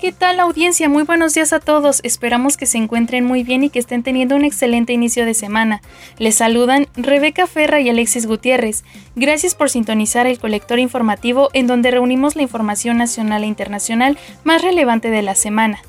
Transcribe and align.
¿Qué 0.00 0.12
tal 0.12 0.40
audiencia? 0.40 0.88
Muy 0.88 1.04
buenos 1.04 1.34
días 1.34 1.52
a 1.52 1.60
todos. 1.60 2.00
Esperamos 2.02 2.56
que 2.56 2.66
se 2.66 2.76
encuentren 2.76 3.24
muy 3.24 3.42
bien 3.42 3.64
y 3.64 3.70
que 3.70 3.78
estén 3.78 4.02
teniendo 4.02 4.36
un 4.36 4.44
excelente 4.44 4.92
inicio 4.92 5.24
de 5.24 5.32
semana. 5.32 5.80
Les 6.18 6.34
saludan 6.34 6.86
Rebeca 6.96 7.46
Ferra 7.46 7.80
y 7.80 7.88
Alexis 7.88 8.26
Gutiérrez. 8.26 8.84
Gracias 9.14 9.54
por 9.54 9.70
sintonizar 9.70 10.26
el 10.26 10.38
colector 10.38 10.78
informativo 10.78 11.48
en 11.54 11.66
donde 11.66 11.90
reunimos 11.90 12.36
la 12.36 12.42
información 12.42 12.98
nacional 12.98 13.44
e 13.44 13.46
internacional 13.46 14.18
más 14.44 14.62
relevante 14.62 15.10
de 15.10 15.22
la 15.22 15.34
semana. 15.34 15.80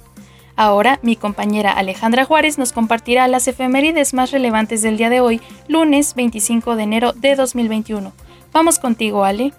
Ahora, 0.56 1.00
mi 1.02 1.16
compañera 1.16 1.72
Alejandra 1.72 2.26
Juárez 2.26 2.58
nos 2.58 2.72
compartirá 2.72 3.28
las 3.28 3.48
efemérides 3.48 4.14
más 4.14 4.32
relevantes 4.32 4.82
del 4.82 4.98
día 4.98 5.10
de 5.10 5.22
hoy, 5.22 5.42
lunes 5.68 6.16
25 6.16 6.76
de 6.76 6.84
enero 6.84 7.14
de 7.14 7.36
2021. 7.36 8.14
Vamos 8.54 8.80
contigo, 8.80 9.24
Ale. 9.24 9.54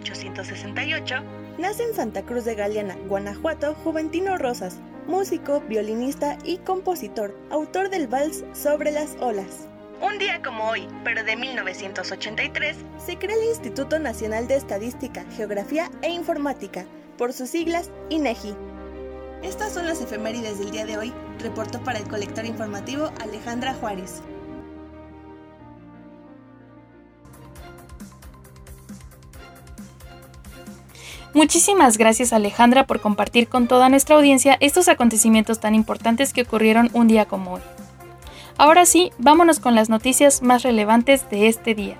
1868, 0.00 1.14
nace 1.58 1.82
en 1.84 1.94
Santa 1.94 2.22
Cruz 2.22 2.44
de 2.44 2.54
Galeana, 2.54 2.96
Guanajuato, 3.06 3.74
Juventino 3.74 4.38
Rosas, 4.38 4.78
músico, 5.06 5.60
violinista 5.68 6.38
y 6.44 6.58
compositor, 6.58 7.36
autor 7.50 7.90
del 7.90 8.08
vals 8.08 8.44
Sobre 8.54 8.92
las 8.92 9.16
olas. 9.20 9.66
Un 10.00 10.18
día 10.18 10.40
como 10.42 10.64
hoy, 10.68 10.88
pero 11.04 11.22
de 11.22 11.36
1983, 11.36 12.76
se 13.04 13.18
crea 13.18 13.36
el 13.36 13.48
Instituto 13.48 13.98
Nacional 13.98 14.48
de 14.48 14.56
Estadística, 14.56 15.24
Geografía 15.36 15.90
e 16.00 16.10
Informática, 16.10 16.86
por 17.18 17.34
sus 17.34 17.50
siglas 17.50 17.90
INEGI. 18.08 18.54
Estas 19.42 19.72
son 19.74 19.86
las 19.86 20.00
efemérides 20.00 20.58
del 20.58 20.70
día 20.70 20.86
de 20.86 20.96
hoy, 20.96 21.12
reportó 21.40 21.82
para 21.82 21.98
el 21.98 22.08
colector 22.08 22.46
informativo 22.46 23.12
Alejandra 23.20 23.74
Juárez. 23.74 24.22
Muchísimas 31.32 31.96
gracias 31.96 32.32
Alejandra 32.32 32.86
por 32.86 33.00
compartir 33.00 33.48
con 33.48 33.68
toda 33.68 33.88
nuestra 33.88 34.16
audiencia 34.16 34.56
estos 34.60 34.88
acontecimientos 34.88 35.60
tan 35.60 35.74
importantes 35.74 36.32
que 36.32 36.42
ocurrieron 36.42 36.90
un 36.92 37.06
día 37.06 37.26
como 37.26 37.54
hoy. 37.54 37.60
Ahora 38.58 38.84
sí, 38.84 39.12
vámonos 39.18 39.60
con 39.60 39.74
las 39.74 39.88
noticias 39.88 40.42
más 40.42 40.62
relevantes 40.62 41.30
de 41.30 41.48
este 41.48 41.74
día. 41.74 41.96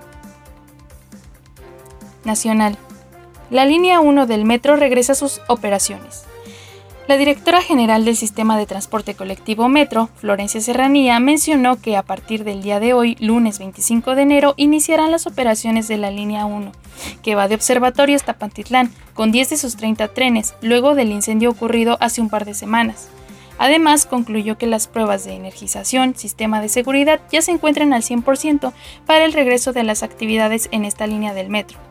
Nacional. 2.23 2.77
La 3.49 3.65
línea 3.65 3.99
1 3.99 4.27
del 4.27 4.45
metro 4.45 4.75
regresa 4.75 5.13
a 5.13 5.15
sus 5.15 5.41
operaciones. 5.47 6.25
La 7.07 7.17
directora 7.17 7.61
general 7.61 8.05
del 8.05 8.15
Sistema 8.15 8.57
de 8.57 8.67
Transporte 8.67 9.15
Colectivo 9.15 9.67
Metro, 9.67 10.09
Florencia 10.17 10.61
Serranía, 10.61 11.19
mencionó 11.19 11.81
que 11.81 11.97
a 11.97 12.03
partir 12.03 12.43
del 12.43 12.61
día 12.61 12.79
de 12.79 12.93
hoy, 12.93 13.17
lunes 13.19 13.57
25 13.57 14.15
de 14.15 14.21
enero, 14.21 14.53
iniciarán 14.55 15.11
las 15.11 15.25
operaciones 15.25 15.87
de 15.87 15.97
la 15.97 16.11
línea 16.11 16.45
1, 16.45 16.71
que 17.23 17.35
va 17.35 17.47
de 17.47 17.55
Observatorio 17.55 18.15
hasta 18.15 18.37
Pantitlán, 18.37 18.93
con 19.15 19.31
10 19.31 19.49
de 19.49 19.57
sus 19.57 19.77
30 19.77 20.09
trenes, 20.09 20.53
luego 20.61 20.93
del 20.93 21.11
incendio 21.11 21.49
ocurrido 21.49 21.97
hace 21.99 22.21
un 22.21 22.29
par 22.29 22.45
de 22.45 22.53
semanas. 22.53 23.09
Además, 23.57 24.05
concluyó 24.05 24.57
que 24.57 24.67
las 24.67 24.87
pruebas 24.87 25.25
de 25.25 25.33
energización, 25.33 26.15
sistema 26.15 26.61
de 26.61 26.69
seguridad 26.69 27.19
ya 27.31 27.41
se 27.41 27.51
encuentran 27.51 27.93
al 27.93 28.03
100% 28.03 28.73
para 29.05 29.25
el 29.25 29.33
regreso 29.33 29.73
de 29.73 29.83
las 29.83 30.03
actividades 30.03 30.69
en 30.71 30.85
esta 30.85 31.07
línea 31.07 31.33
del 31.33 31.49
metro. 31.49 31.90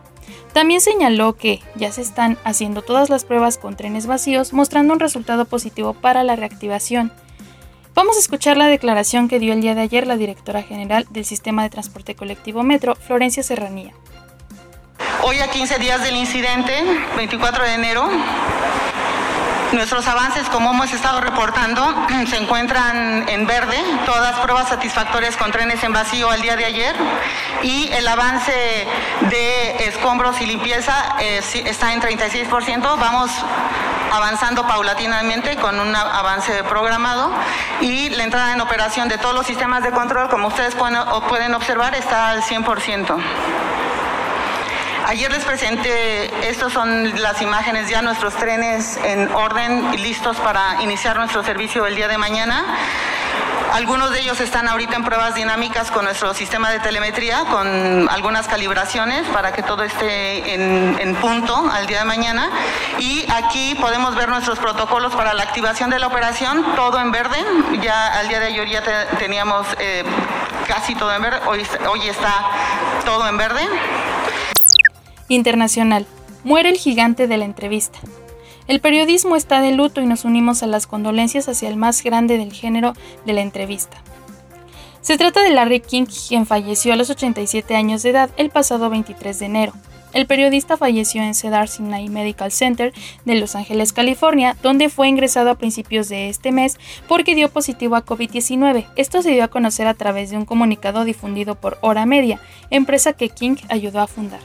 También 0.53 0.81
señaló 0.81 1.37
que 1.37 1.61
ya 1.75 1.91
se 1.91 2.01
están 2.01 2.37
haciendo 2.43 2.81
todas 2.81 3.09
las 3.09 3.23
pruebas 3.23 3.57
con 3.57 3.77
trenes 3.77 4.05
vacíos, 4.05 4.51
mostrando 4.51 4.93
un 4.93 4.99
resultado 4.99 5.45
positivo 5.45 5.93
para 5.93 6.23
la 6.23 6.35
reactivación. 6.35 7.13
Vamos 7.93 8.17
a 8.17 8.19
escuchar 8.19 8.57
la 8.57 8.67
declaración 8.67 9.27
que 9.27 9.39
dio 9.39 9.53
el 9.53 9.61
día 9.61 9.75
de 9.75 9.81
ayer 9.81 10.07
la 10.07 10.17
directora 10.17 10.63
general 10.63 11.05
del 11.09 11.25
Sistema 11.25 11.63
de 11.63 11.69
Transporte 11.69 12.15
Colectivo 12.15 12.63
Metro, 12.63 12.95
Florencia 12.95 13.43
Serranía. 13.43 13.93
Hoy 15.23 15.39
a 15.39 15.49
15 15.49 15.77
días 15.77 16.03
del 16.03 16.15
incidente, 16.15 16.73
24 17.15 17.63
de 17.63 17.73
enero, 17.73 18.09
Nuestros 19.71 20.05
avances, 20.07 20.49
como 20.49 20.71
hemos 20.71 20.91
estado 20.91 21.21
reportando, 21.21 21.95
se 22.27 22.37
encuentran 22.37 23.27
en 23.29 23.47
verde, 23.47 23.77
todas 24.05 24.37
pruebas 24.39 24.67
satisfactorias 24.67 25.37
con 25.37 25.51
trenes 25.51 25.81
en 25.83 25.93
vacío 25.93 26.29
al 26.29 26.41
día 26.41 26.57
de 26.57 26.65
ayer 26.65 26.95
y 27.63 27.89
el 27.93 28.05
avance 28.05 28.51
de 29.29 29.85
escombros 29.85 30.41
y 30.41 30.45
limpieza 30.45 31.15
eh, 31.19 31.41
está 31.65 31.93
en 31.93 32.01
36%. 32.01 32.81
Vamos 32.81 33.31
avanzando 34.11 34.67
paulatinamente 34.67 35.55
con 35.55 35.79
un 35.79 35.95
avance 35.95 36.65
programado 36.65 37.31
y 37.79 38.09
la 38.09 38.25
entrada 38.25 38.51
en 38.51 38.59
operación 38.59 39.07
de 39.07 39.17
todos 39.17 39.33
los 39.33 39.45
sistemas 39.45 39.83
de 39.83 39.91
control, 39.91 40.27
como 40.29 40.49
ustedes 40.49 40.75
pueden 40.75 41.55
observar, 41.55 41.95
está 41.95 42.29
al 42.29 42.43
100%. 42.43 43.21
Ayer 45.11 45.29
les 45.29 45.43
presenté, 45.43 46.47
estas 46.47 46.71
son 46.71 47.21
las 47.21 47.41
imágenes 47.41 47.89
ya, 47.89 48.01
nuestros 48.01 48.33
trenes 48.33 48.95
en 49.03 49.29
orden 49.33 49.91
listos 50.01 50.37
para 50.37 50.81
iniciar 50.83 51.17
nuestro 51.17 51.43
servicio 51.43 51.85
el 51.85 51.97
día 51.97 52.07
de 52.07 52.17
mañana. 52.17 52.63
Algunos 53.73 54.11
de 54.11 54.21
ellos 54.21 54.39
están 54.39 54.69
ahorita 54.69 54.95
en 54.95 55.03
pruebas 55.03 55.35
dinámicas 55.35 55.91
con 55.91 56.05
nuestro 56.05 56.33
sistema 56.33 56.71
de 56.71 56.79
telemetría, 56.79 57.43
con 57.43 58.07
algunas 58.09 58.47
calibraciones 58.47 59.27
para 59.33 59.51
que 59.51 59.63
todo 59.63 59.83
esté 59.83 60.53
en, 60.53 61.15
punto 61.15 61.69
al 61.69 61.87
día 61.87 61.99
de 61.99 62.05
mañana. 62.05 62.49
Y 62.97 63.29
aquí 63.33 63.75
podemos 63.75 64.15
ver 64.15 64.29
nuestros 64.29 64.59
protocolos 64.59 65.13
para 65.13 65.33
la 65.33 65.43
activación 65.43 65.89
de 65.89 65.99
la 65.99 66.07
operación, 66.07 66.65
todo 66.77 67.01
en 67.01 67.11
verde. 67.11 67.37
Ya 67.81 68.17
al 68.17 68.29
día 68.29 68.39
de 68.39 68.45
ayer 68.45 68.69
ya 68.69 68.81
teníamos 69.19 69.67
eh, 69.77 70.05
casi 70.67 70.95
todo 70.95 71.13
en 71.13 71.21
verde, 71.21 71.41
hoy 71.45 72.07
está 72.07 72.45
todo 73.03 73.27
en 73.27 73.35
verde. 73.35 73.67
Internacional. 75.35 76.05
Muere 76.43 76.69
el 76.69 76.77
gigante 76.77 77.25
de 77.25 77.37
la 77.37 77.45
entrevista. 77.45 77.99
El 78.67 78.81
periodismo 78.81 79.37
está 79.37 79.61
de 79.61 79.71
luto 79.71 80.01
y 80.01 80.05
nos 80.05 80.25
unimos 80.25 80.61
a 80.61 80.67
las 80.67 80.87
condolencias 80.87 81.47
hacia 81.47 81.69
el 81.69 81.77
más 81.77 82.03
grande 82.03 82.37
del 82.37 82.51
género 82.51 82.93
de 83.25 83.31
la 83.31 83.41
entrevista. 83.41 84.03
Se 84.99 85.17
trata 85.17 85.41
de 85.41 85.51
Larry 85.51 85.79
King, 85.79 86.05
quien 86.27 86.45
falleció 86.45 86.91
a 86.91 86.95
los 86.97 87.09
87 87.09 87.75
años 87.77 88.03
de 88.03 88.09
edad 88.09 88.29
el 88.35 88.49
pasado 88.49 88.89
23 88.89 89.39
de 89.39 89.45
enero. 89.45 89.73
El 90.11 90.27
periodista 90.27 90.75
falleció 90.75 91.23
en 91.23 91.33
Cedar 91.33 91.69
Sinai 91.69 92.09
Medical 92.09 92.51
Center 92.51 92.91
de 93.23 93.35
Los 93.35 93.55
Ángeles, 93.55 93.93
California, 93.93 94.57
donde 94.61 94.89
fue 94.89 95.07
ingresado 95.07 95.49
a 95.49 95.55
principios 95.55 96.09
de 96.09 96.27
este 96.27 96.51
mes 96.51 96.77
porque 97.07 97.35
dio 97.35 97.47
positivo 97.49 97.95
a 97.95 98.05
COVID-19. 98.05 98.85
Esto 98.97 99.21
se 99.21 99.31
dio 99.31 99.45
a 99.45 99.47
conocer 99.47 99.87
a 99.87 99.93
través 99.93 100.29
de 100.29 100.35
un 100.35 100.45
comunicado 100.45 101.05
difundido 101.05 101.55
por 101.55 101.77
Hora 101.79 102.05
Media, 102.05 102.41
empresa 102.69 103.13
que 103.13 103.29
King 103.29 103.55
ayudó 103.69 104.01
a 104.01 104.07
fundar. 104.07 104.41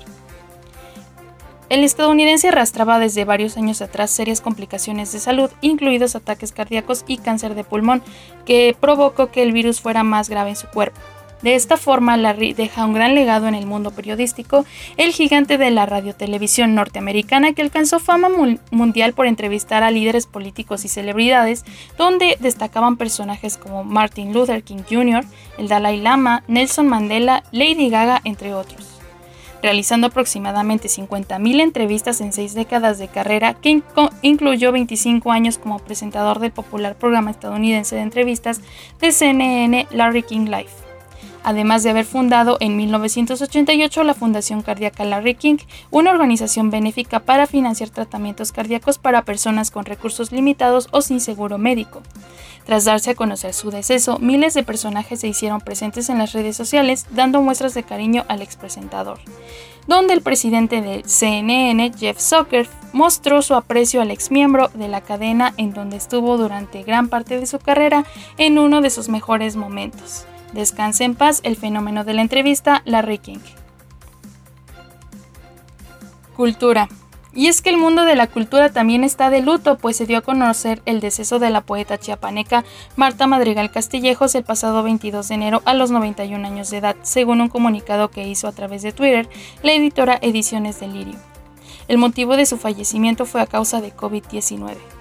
El 1.69 1.82
estadounidense 1.82 2.49
arrastraba 2.49 3.00
desde 3.00 3.25
varios 3.25 3.56
años 3.56 3.82
atrás 3.82 4.12
serias 4.12 4.41
complicaciones 4.41 5.12
de 5.12 5.19
salud, 5.19 5.50
incluidos 5.62 6.15
ataques 6.15 6.53
cardíacos 6.53 7.04
y 7.09 7.19
cáncer 7.19 7.56
de 7.56 7.65
pulmón, 7.65 8.03
que 8.44 8.77
provocó 8.78 9.32
que 9.32 9.43
el 9.43 9.53
virus 9.53 9.81
fuera 9.81 10.04
más 10.04 10.28
grave 10.28 10.50
en 10.50 10.56
su 10.56 10.69
cuerpo. 10.69 11.00
De 11.43 11.54
esta 11.54 11.77
forma, 11.77 12.16
Larry 12.16 12.54
deja 12.54 12.87
un 12.87 12.94
gran 12.94 13.15
legado 13.15 13.47
en 13.47 13.54
el 13.54 13.66
mundo 13.66 13.91
periodístico, 13.91 14.65
el 14.97 15.12
gigante 15.12 15.59
de 15.59 15.71
la 15.71 15.84
radiotelevisión 15.84 16.75
norteamericana 16.75 17.53
que 17.53 17.63
alcanzó 17.63 17.98
fama 17.98 18.28
mundial 18.71 19.13
por 19.13 19.27
entrevistar 19.27 19.83
a 19.83 19.91
líderes 19.91 20.27
políticos 20.27 20.84
y 20.84 20.89
celebridades, 20.89 21.65
donde 21.98 22.36
destacaban 22.41 22.97
personajes 22.97 23.59
como 23.59 23.84
Martin 23.84 24.33
Luther 24.33 24.63
King 24.63 24.83
Jr., 24.89 25.24
el 25.59 25.68
Dalai 25.68 26.01
Lama, 26.01 26.42
Nelson 26.48 26.89
Mandela, 26.89 27.42
Lady 27.53 27.91
Gaga, 27.91 28.22
entre 28.24 28.54
otros 28.54 28.96
realizando 29.62 30.06
aproximadamente 30.08 30.88
50.000 30.88 31.60
entrevistas 31.60 32.20
en 32.20 32.32
seis 32.32 32.54
décadas 32.54 32.98
de 32.98 33.08
carrera, 33.08 33.54
que 33.54 33.82
incluyó 34.22 34.72
25 34.72 35.32
años 35.32 35.58
como 35.58 35.78
presentador 35.78 36.38
del 36.38 36.53
popular 36.53 36.97
programa 36.97 37.30
estadounidense 37.30 37.97
de 37.97 38.03
entrevistas 38.03 38.60
de 39.00 39.12
CNN 39.12 39.86
Larry 39.91 40.22
King 40.22 40.47
Live. 40.47 40.85
Además 41.47 41.84
de 41.84 41.91
haber 41.91 42.04
fundado 42.04 42.57
en 42.59 42.77
1988 42.77 44.03
la 44.03 44.15
Fundación 44.15 44.63
Cardíaca 44.63 45.04
Larry 45.04 45.37
King, 45.37 45.59
una 45.93 46.10
organización 46.10 46.71
benéfica 46.71 47.21
para 47.21 47.47
financiar 47.47 47.89
tratamientos 47.91 48.51
cardíacos 48.51 48.98
para 48.98 49.22
personas 49.22 49.71
con 49.71 49.84
recursos 49.84 50.33
limitados 50.33 50.89
o 50.91 51.03
sin 51.03 51.21
seguro 51.21 51.57
médico. 51.57 52.03
Tras 52.65 52.84
darse 52.84 53.13
a 53.13 53.15
conocer 53.15 53.54
su 53.54 53.71
deceso, 53.71 54.19
miles 54.19 54.54
de 54.54 54.65
personajes 54.65 55.21
se 55.21 55.28
hicieron 55.28 55.60
presentes 55.60 56.09
en 56.09 56.19
las 56.19 56.33
redes 56.33 56.57
sociales, 56.57 57.07
dando 57.13 57.41
muestras 57.41 57.75
de 57.75 57.84
cariño 57.84 58.25
al 58.27 58.42
expresentador. 58.42 59.21
donde 59.87 60.15
el 60.15 60.22
presidente 60.22 60.83
de 60.83 61.04
CNN, 61.04 61.92
Jeff 61.97 62.19
Zucker, 62.19 62.69
mostró 62.92 63.41
su 63.41 63.54
aprecio 63.54 64.03
al 64.03 64.10
exmiembro 64.10 64.66
de 64.75 64.89
la 64.89 65.01
cadena 65.01 65.54
en 65.59 65.72
donde 65.72 65.97
estuvo 65.97 66.39
durante 66.39 66.83
gran 66.83 67.07
parte 67.09 67.39
de 67.39 67.47
su 67.47 67.60
carrera 67.60 68.04
en 68.37 68.59
uno 68.59 68.81
de 68.81 68.91
sus 68.91 69.09
mejores 69.09 69.54
momentos. 69.54 70.27
Descanse 70.53 71.04
en 71.04 71.15
paz 71.15 71.41
el 71.43 71.57
fenómeno 71.57 72.04
de 72.04 72.15
la 72.15 72.22
entrevista 72.22 72.83
Larry 72.84 73.19
King. 73.19 73.39
Cultura. 76.37 76.89
Y 77.34 77.48
es 77.48 77.60
que 77.60 77.69
el 77.69 77.77
mundo 77.77 78.07
de 78.07 78.16
la 78.16 78.28
cultura 78.28 78.72
también 78.72 79.04
está 79.04 79.28
de 79.28 79.43
luto, 79.43 79.77
pues 79.77 79.97
se 79.97 80.07
dio 80.07 80.19
a 80.19 80.22
conocer 80.22 80.81
el 80.87 81.01
deceso 81.01 81.39
de 81.39 81.51
la 81.51 81.60
poeta 81.60 81.98
chiapaneca 81.98 82.65
Marta 82.97 83.27
Madrigal 83.27 83.71
Castillejos 83.71 84.34
el 84.34 84.45
pasado 84.45 84.83
22 84.83 85.28
de 85.28 85.34
enero 85.34 85.63
a 85.66 85.75
los 85.75 85.91
91 85.91 86.47
años 86.47 86.71
de 86.71 86.78
edad, 86.78 86.97
según 87.03 87.42
un 87.42 87.51
comunicado 87.51 88.10
que 88.10 88.27
hizo 88.27 88.49
a 88.49 88.53
través 88.53 88.81
de 88.81 88.92
Twitter 88.92 89.28
la 89.63 89.72
editora 89.72 90.19
Ediciones 90.22 90.81
Delirio. 90.81 91.19
El 91.89 91.99
motivo 91.99 92.39
de 92.39 92.47
su 92.47 92.57
fallecimiento 92.57 93.27
fue 93.27 93.42
a 93.42 93.47
causa 93.47 93.83
de 93.83 93.95
COVID-19. 93.95 94.96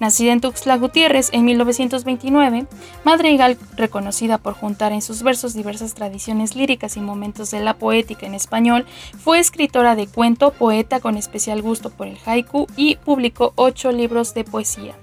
Nacida 0.00 0.32
en 0.32 0.40
Tuxtla 0.40 0.76
Gutiérrez 0.76 1.30
en 1.32 1.44
1929, 1.44 2.66
Madrigal, 3.04 3.56
reconocida 3.76 4.38
por 4.38 4.54
juntar 4.54 4.92
en 4.92 5.02
sus 5.02 5.22
versos 5.22 5.54
diversas 5.54 5.94
tradiciones 5.94 6.56
líricas 6.56 6.96
y 6.96 7.00
momentos 7.00 7.50
de 7.50 7.60
la 7.60 7.74
poética 7.74 8.26
en 8.26 8.34
español, 8.34 8.86
fue 9.18 9.38
escritora 9.38 9.94
de 9.94 10.06
cuento, 10.06 10.50
poeta 10.52 11.00
con 11.00 11.16
especial 11.16 11.62
gusto 11.62 11.90
por 11.90 12.06
el 12.06 12.18
haiku 12.26 12.66
y 12.76 12.96
publicó 12.96 13.52
ocho 13.56 13.92
libros 13.92 14.34
de 14.34 14.44
poesía. 14.44 14.94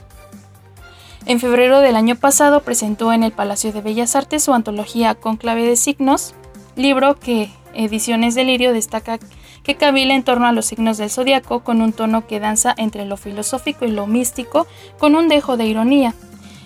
En 1.26 1.40
febrero 1.40 1.80
del 1.80 1.96
año 1.96 2.16
pasado 2.16 2.62
presentó 2.62 3.14
en 3.14 3.24
el 3.24 3.32
Palacio 3.32 3.72
de 3.72 3.82
Bellas 3.82 4.16
Artes 4.16 4.44
su 4.44 4.54
antología 4.54 5.16
Conclave 5.16 5.66
de 5.66 5.76
Signos, 5.76 6.34
libro 6.76 7.20
que 7.20 7.52
Ediciones 7.74 8.36
Delirio 8.36 8.74
destaca 8.74 9.20
que 9.64 9.76
cavila 9.76 10.16
en 10.16 10.24
torno 10.24 10.48
a 10.48 10.52
los 10.52 10.66
signos 10.66 10.98
del 10.98 11.10
zodiaco 11.10 11.62
con 11.62 11.82
un 11.82 11.94
tono 11.94 12.28
que 12.28 12.40
danza 12.40 12.74
entre 12.78 13.06
lo 13.06 13.18
filosófico 13.18 13.86
y 13.86 13.92
lo 13.92 14.08
místico, 14.08 14.68
con 14.98 15.16
un 15.16 15.28
dejo 15.28 15.58
de 15.58 15.66
ironía. 15.66 16.14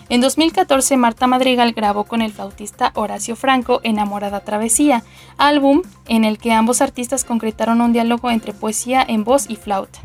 En 0.08 0.22
2014, 0.22 0.98
Marta 0.98 1.26
Madrigal 1.26 1.74
grabó 1.74 2.04
con 2.04 2.22
el 2.22 2.32
flautista 2.32 2.92
Horacio 2.94 3.36
Franco 3.36 3.80
Enamorada 3.84 4.40
Travesía, 4.42 5.04
álbum 5.38 5.82
en 6.08 6.26
el 6.26 6.38
que 6.38 6.54
ambos 6.54 6.82
artistas 6.82 7.26
concretaron 7.26 7.82
un 7.82 7.92
diálogo 7.92 8.30
entre 8.30 8.54
poesía 8.54 9.04
en 9.08 9.24
voz 9.24 9.50
y 9.50 9.56
flauta. 9.56 10.00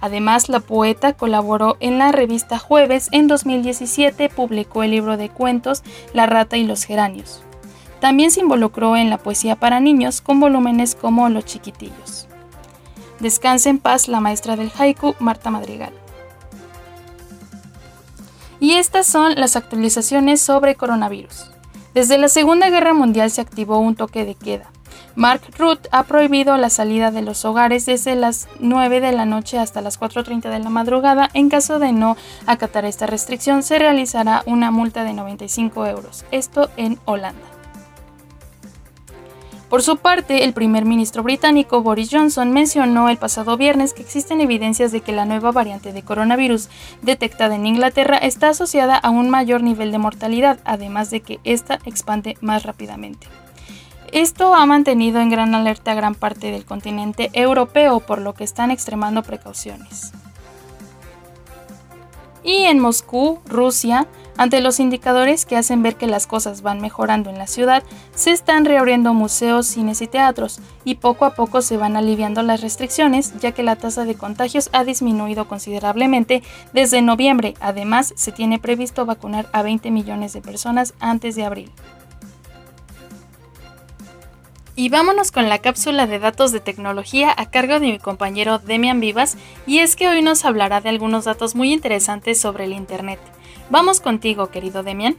Además, 0.00 0.48
la 0.48 0.60
poeta 0.60 1.12
colaboró 1.12 1.76
en 1.80 1.98
la 1.98 2.10
revista 2.12 2.58
Jueves. 2.58 3.08
En 3.12 3.28
2017 3.28 4.30
publicó 4.30 4.82
el 4.82 4.92
libro 4.92 5.16
de 5.16 5.28
cuentos 5.28 5.82
La 6.14 6.26
rata 6.26 6.56
y 6.56 6.64
los 6.64 6.84
geranios. 6.84 7.42
También 8.00 8.30
se 8.30 8.40
involucró 8.40 8.96
en 8.96 9.10
la 9.10 9.18
poesía 9.18 9.56
para 9.56 9.80
niños 9.80 10.20
con 10.20 10.40
volúmenes 10.40 10.94
como 10.94 11.28
Los 11.28 11.44
chiquitillos. 11.44 12.26
Descanse 13.20 13.68
en 13.68 13.78
paz 13.78 14.08
la 14.08 14.20
maestra 14.20 14.56
del 14.56 14.72
haiku, 14.76 15.14
Marta 15.18 15.50
Madrigal. 15.50 15.92
Y 18.58 18.72
estas 18.72 19.06
son 19.06 19.34
las 19.36 19.56
actualizaciones 19.56 20.40
sobre 20.40 20.74
coronavirus. 20.74 21.50
Desde 21.94 22.18
la 22.18 22.28
Segunda 22.28 22.70
Guerra 22.70 22.94
Mundial 22.94 23.30
se 23.30 23.40
activó 23.40 23.78
un 23.78 23.96
toque 23.96 24.24
de 24.24 24.34
queda. 24.34 24.70
Mark 25.16 25.42
Ruth 25.58 25.86
ha 25.90 26.04
prohibido 26.04 26.56
la 26.56 26.70
salida 26.70 27.10
de 27.10 27.22
los 27.22 27.44
hogares 27.44 27.84
desde 27.84 28.14
las 28.14 28.48
9 28.60 29.00
de 29.00 29.12
la 29.12 29.26
noche 29.26 29.58
hasta 29.58 29.80
las 29.80 30.00
4.30 30.00 30.50
de 30.50 30.58
la 30.60 30.70
madrugada. 30.70 31.28
En 31.34 31.48
caso 31.48 31.78
de 31.78 31.92
no 31.92 32.16
acatar 32.46 32.84
esta 32.84 33.06
restricción, 33.06 33.62
se 33.62 33.78
realizará 33.78 34.42
una 34.46 34.70
multa 34.70 35.04
de 35.04 35.12
95 35.12 35.86
euros. 35.86 36.24
Esto 36.30 36.70
en 36.76 36.98
Holanda. 37.06 37.59
Por 39.70 39.82
su 39.82 39.98
parte, 39.98 40.42
el 40.42 40.52
primer 40.52 40.84
ministro 40.84 41.22
británico 41.22 41.80
Boris 41.80 42.08
Johnson 42.10 42.50
mencionó 42.50 43.08
el 43.08 43.18
pasado 43.18 43.56
viernes 43.56 43.94
que 43.94 44.02
existen 44.02 44.40
evidencias 44.40 44.90
de 44.90 45.00
que 45.00 45.12
la 45.12 45.26
nueva 45.26 45.52
variante 45.52 45.92
de 45.92 46.02
coronavirus 46.02 46.68
detectada 47.02 47.54
en 47.54 47.66
Inglaterra 47.66 48.16
está 48.16 48.48
asociada 48.48 48.96
a 48.96 49.10
un 49.10 49.30
mayor 49.30 49.62
nivel 49.62 49.92
de 49.92 49.98
mortalidad, 49.98 50.58
además 50.64 51.10
de 51.10 51.20
que 51.20 51.38
ésta 51.44 51.78
expande 51.84 52.36
más 52.40 52.64
rápidamente. 52.64 53.28
Esto 54.10 54.56
ha 54.56 54.66
mantenido 54.66 55.20
en 55.20 55.30
gran 55.30 55.54
alerta 55.54 55.92
a 55.92 55.94
gran 55.94 56.16
parte 56.16 56.50
del 56.50 56.64
continente 56.64 57.30
europeo, 57.32 58.00
por 58.00 58.20
lo 58.20 58.34
que 58.34 58.42
están 58.42 58.72
extremando 58.72 59.22
precauciones. 59.22 60.10
Y 62.42 62.64
en 62.64 62.80
Moscú, 62.80 63.38
Rusia, 63.46 64.08
ante 64.40 64.62
los 64.62 64.80
indicadores 64.80 65.44
que 65.44 65.58
hacen 65.58 65.82
ver 65.82 65.96
que 65.96 66.06
las 66.06 66.26
cosas 66.26 66.62
van 66.62 66.80
mejorando 66.80 67.28
en 67.28 67.36
la 67.36 67.46
ciudad, 67.46 67.82
se 68.14 68.30
están 68.30 68.64
reabriendo 68.64 69.12
museos, 69.12 69.66
cines 69.66 70.00
y 70.00 70.06
teatros, 70.06 70.60
y 70.82 70.94
poco 70.94 71.26
a 71.26 71.34
poco 71.34 71.60
se 71.60 71.76
van 71.76 71.94
aliviando 71.94 72.42
las 72.42 72.62
restricciones, 72.62 73.38
ya 73.38 73.52
que 73.52 73.62
la 73.62 73.76
tasa 73.76 74.06
de 74.06 74.14
contagios 74.14 74.70
ha 74.72 74.82
disminuido 74.82 75.46
considerablemente 75.46 76.42
desde 76.72 77.02
noviembre. 77.02 77.52
Además, 77.60 78.14
se 78.16 78.32
tiene 78.32 78.58
previsto 78.58 79.04
vacunar 79.04 79.46
a 79.52 79.60
20 79.60 79.90
millones 79.90 80.32
de 80.32 80.40
personas 80.40 80.94
antes 81.00 81.36
de 81.36 81.44
abril. 81.44 81.70
Y 84.74 84.88
vámonos 84.88 85.32
con 85.32 85.50
la 85.50 85.58
cápsula 85.58 86.06
de 86.06 86.18
datos 86.18 86.50
de 86.50 86.60
tecnología 86.60 87.34
a 87.36 87.50
cargo 87.50 87.74
de 87.74 87.88
mi 87.92 87.98
compañero 87.98 88.58
Demian 88.58 89.00
Vivas, 89.00 89.36
y 89.66 89.80
es 89.80 89.96
que 89.96 90.08
hoy 90.08 90.22
nos 90.22 90.46
hablará 90.46 90.80
de 90.80 90.88
algunos 90.88 91.26
datos 91.26 91.54
muy 91.54 91.74
interesantes 91.74 92.40
sobre 92.40 92.64
el 92.64 92.72
Internet. 92.72 93.20
Vamos 93.70 94.00
contigo, 94.00 94.48
querido 94.48 94.82
Demian. 94.82 95.14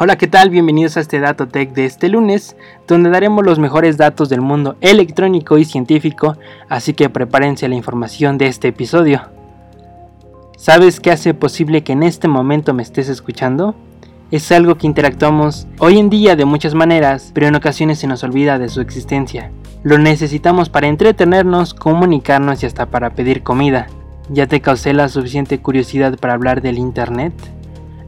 Hola, 0.00 0.18
¿qué 0.18 0.26
tal? 0.26 0.50
Bienvenidos 0.50 0.96
a 0.96 1.00
este 1.00 1.20
Dato 1.20 1.46
Tech 1.46 1.72
de 1.74 1.84
este 1.84 2.08
lunes, 2.08 2.56
donde 2.88 3.08
daremos 3.08 3.44
los 3.44 3.60
mejores 3.60 3.96
datos 3.96 4.28
del 4.28 4.40
mundo 4.40 4.76
electrónico 4.80 5.58
y 5.58 5.64
científico, 5.64 6.36
así 6.68 6.92
que 6.92 7.08
prepárense 7.08 7.66
a 7.66 7.68
la 7.68 7.76
información 7.76 8.36
de 8.36 8.48
este 8.48 8.68
episodio. 8.68 9.22
¿Sabes 10.56 10.98
qué 10.98 11.12
hace 11.12 11.34
posible 11.34 11.84
que 11.84 11.92
en 11.92 12.02
este 12.02 12.26
momento 12.26 12.74
me 12.74 12.82
estés 12.82 13.08
escuchando? 13.08 13.76
Es 14.34 14.50
algo 14.50 14.74
que 14.74 14.88
interactuamos 14.88 15.68
hoy 15.78 15.96
en 15.96 16.10
día 16.10 16.34
de 16.34 16.44
muchas 16.44 16.74
maneras, 16.74 17.30
pero 17.32 17.46
en 17.46 17.54
ocasiones 17.54 18.00
se 18.00 18.08
nos 18.08 18.24
olvida 18.24 18.58
de 18.58 18.68
su 18.68 18.80
existencia. 18.80 19.52
Lo 19.84 19.96
necesitamos 19.96 20.68
para 20.68 20.88
entretenernos, 20.88 21.72
comunicarnos 21.72 22.60
y 22.60 22.66
hasta 22.66 22.86
para 22.86 23.10
pedir 23.10 23.44
comida. 23.44 23.86
¿Ya 24.30 24.48
te 24.48 24.60
causé 24.60 24.92
la 24.92 25.08
suficiente 25.08 25.60
curiosidad 25.60 26.18
para 26.18 26.34
hablar 26.34 26.62
del 26.62 26.78
Internet? 26.78 27.32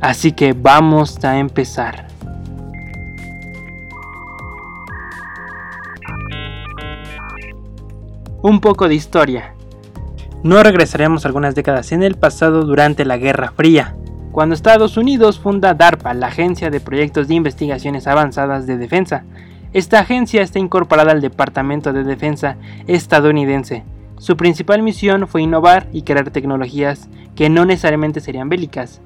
Así 0.00 0.32
que 0.32 0.52
vamos 0.52 1.24
a 1.24 1.38
empezar. 1.38 2.08
Un 8.42 8.60
poco 8.60 8.88
de 8.88 8.96
historia. 8.96 9.54
No 10.42 10.60
regresaremos 10.64 11.24
algunas 11.24 11.54
décadas 11.54 11.92
en 11.92 12.02
el 12.02 12.16
pasado 12.16 12.64
durante 12.64 13.04
la 13.04 13.16
Guerra 13.16 13.52
Fría, 13.56 13.94
cuando 14.36 14.54
Estados 14.54 14.98
Unidos 14.98 15.38
funda 15.38 15.72
DARPA, 15.72 16.12
la 16.12 16.26
Agencia 16.26 16.68
de 16.68 16.78
Proyectos 16.78 17.26
de 17.26 17.32
Investigaciones 17.36 18.06
Avanzadas 18.06 18.66
de 18.66 18.76
Defensa. 18.76 19.24
Esta 19.72 20.00
agencia 20.00 20.42
está 20.42 20.58
incorporada 20.58 21.12
al 21.12 21.22
Departamento 21.22 21.94
de 21.94 22.04
Defensa 22.04 22.58
estadounidense. 22.86 23.82
Su 24.18 24.36
principal 24.36 24.82
misión 24.82 25.26
fue 25.26 25.40
innovar 25.40 25.88
y 25.90 26.02
crear 26.02 26.28
tecnologías 26.32 27.08
que 27.34 27.48
no 27.48 27.64
necesariamente 27.64 28.20
serían 28.20 28.50
bélicas, 28.50 29.00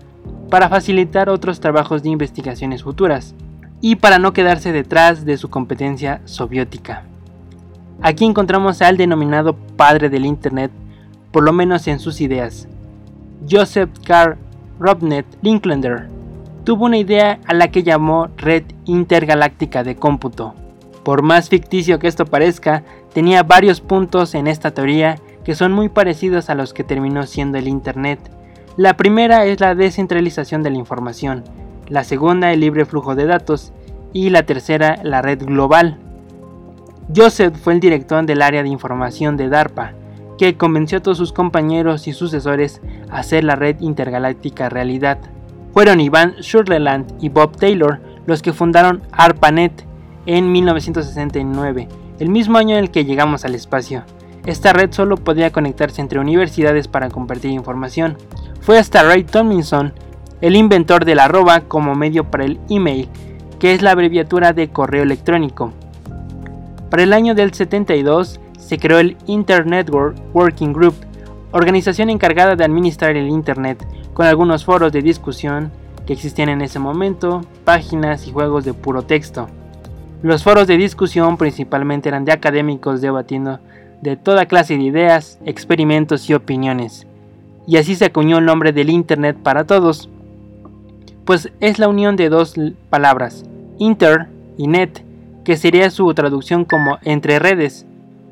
para 0.51 0.69
facilitar 0.69 1.29
otros 1.29 1.61
trabajos 1.61 2.03
de 2.03 2.09
investigaciones 2.09 2.83
futuras, 2.83 3.37
y 3.81 3.95
para 3.95 4.19
no 4.19 4.33
quedarse 4.33 4.73
detrás 4.73 5.25
de 5.25 5.37
su 5.37 5.49
competencia 5.49 6.23
soviética. 6.25 7.05
Aquí 8.03 8.25
encontramos 8.25 8.83
al 8.83 8.97
denominado 8.97 9.55
padre 9.55 10.09
del 10.09 10.27
Internet, 10.27 10.73
por 11.31 11.45
lo 11.45 11.53
menos 11.53 11.87
en 11.87 12.01
sus 12.01 12.21
ideas, 12.21 12.67
Joseph 13.49 13.91
Carr 14.05 14.37
Robnet 14.81 15.27
Linklander 15.43 16.09
tuvo 16.65 16.87
una 16.87 16.97
idea 16.97 17.39
a 17.47 17.53
la 17.53 17.69
que 17.71 17.83
llamó 17.83 18.29
Red 18.39 18.65
Intergaláctica 18.87 19.85
de 19.85 19.95
Cómputo. 19.95 20.55
Por 21.05 21.21
más 21.21 21.51
ficticio 21.51 21.99
que 21.99 22.09
esto 22.09 22.25
parezca, 22.25 22.83
tenía 23.13 23.43
varios 23.43 23.83
puntos 23.83 24.35
en 24.35 24.47
esta 24.47 24.71
teoría 24.71 25.17
que 25.45 25.55
son 25.55 25.73
muy 25.73 25.91
parecidos 25.91 26.49
a 26.49 26.55
los 26.55 26.73
que 26.73 26.83
terminó 26.83 27.27
siendo 27.27 27.59
el 27.59 27.69
Internet. 27.69 28.21
La 28.79 28.97
primera 28.97 29.45
es 29.45 29.61
la 29.61 29.75
descentralización 29.75 30.63
de 30.63 30.71
la 30.71 30.79
información, 30.79 31.45
la 31.89 32.03
segunda 32.03 32.51
el 32.51 32.61
libre 32.61 32.87
flujo 32.87 33.15
de 33.15 33.27
datos 33.27 33.75
y 34.15 34.31
la 34.31 34.45
tercera 34.45 34.99
la 35.03 35.21
red 35.21 35.45
global. 35.45 35.99
Joseph 37.15 37.55
fue 37.55 37.75
el 37.75 37.81
director 37.81 38.25
del 38.25 38.41
área 38.41 38.63
de 38.63 38.71
información 38.71 39.37
de 39.37 39.51
DARPA, 39.51 39.93
que 40.41 40.57
convenció 40.57 40.97
a 40.97 41.03
todos 41.03 41.19
sus 41.19 41.35
compañeros 41.35 42.09
y 42.09 42.15
sucesores 42.15 42.81
a 43.11 43.19
hacer 43.19 43.45
la 43.45 43.57
red 43.57 43.79
intergaláctica 43.81 44.71
realidad. 44.71 45.19
Fueron 45.75 46.01
Ivan 46.01 46.37
Sutherland 46.41 47.13
y 47.21 47.29
Bob 47.29 47.59
Taylor 47.59 48.01
los 48.25 48.41
que 48.41 48.55
fundaron 48.55 49.03
ARPANET 49.13 49.85
en 50.25 50.51
1969, 50.51 51.89
el 52.21 52.31
mismo 52.31 52.57
año 52.57 52.75
en 52.75 52.85
el 52.85 52.91
que 52.91 53.05
llegamos 53.05 53.45
al 53.45 53.55
espacio. 53.55 54.05
Esta 54.47 54.73
red 54.73 54.91
solo 54.93 55.19
podía 55.19 55.53
conectarse 55.53 56.01
entre 56.01 56.21
universidades 56.21 56.89
para 56.89 57.11
compartir 57.11 57.51
información. 57.51 58.17
Fue 58.63 58.79
hasta 58.79 59.03
Ray 59.03 59.25
Tomlinson 59.25 59.93
el 60.41 60.57
inventor 60.57 61.05
del 61.05 61.19
arroba 61.19 61.61
como 61.69 61.95
medio 61.95 62.31
para 62.31 62.47
el 62.47 62.59
email, 62.71 63.11
que 63.59 63.75
es 63.75 63.83
la 63.83 63.91
abreviatura 63.91 64.55
de 64.55 64.71
correo 64.71 65.03
electrónico. 65.03 65.75
Para 66.89 67.03
el 67.03 67.13
año 67.13 67.35
del 67.35 67.53
72 67.53 68.41
se 68.71 68.79
creó 68.79 69.01
el 69.01 69.17
Internet 69.27 69.91
Working 70.33 70.73
Group, 70.73 70.95
organización 71.51 72.09
encargada 72.09 72.55
de 72.55 72.63
administrar 72.63 73.17
el 73.17 73.29
Internet, 73.29 73.85
con 74.15 74.27
algunos 74.27 74.65
foros 74.65 74.93
de 74.93 75.03
discusión 75.03 75.73
que 76.07 76.13
existían 76.13 76.51
en 76.51 76.61
ese 76.61 76.79
momento, 76.79 77.41
páginas 77.65 78.29
y 78.29 78.31
juegos 78.31 78.65
de 78.65 78.73
puro 78.73 79.03
texto. 79.03 79.49
Los 80.23 80.45
foros 80.45 80.69
de 80.69 80.77
discusión 80.77 81.37
principalmente 81.37 82.11
eran 82.11 82.25
de 82.25 82.31
académicos 82.31 83.01
debatiendo 83.01 83.59
de 84.03 84.17
toda 84.17 84.47
clase 84.47 84.77
de 84.77 84.85
ideas, 84.85 85.41
experimentos 85.45 86.31
y 86.31 86.35
opiniones. 86.35 87.09
Y 87.67 87.77
así 87.77 87.97
se 87.97 88.05
acuñó 88.05 88.39
el 88.39 88.45
nombre 88.45 88.73
del 88.73 88.91
Internet 88.91 89.37
para 89.43 89.65
todos, 89.65 90.09
pues 91.25 91.51
es 91.59 91.81
la 91.81 91.89
unión 91.89 92.15
de 92.15 92.29
dos 92.29 92.55
palabras, 92.89 93.45
inter 93.79 94.29
y 94.57 94.69
net, 94.69 95.03
que 95.43 95.57
sería 95.57 95.91
su 95.91 96.15
traducción 96.15 96.65
como 96.65 96.99
entre 97.03 97.41
redes, 97.41 97.85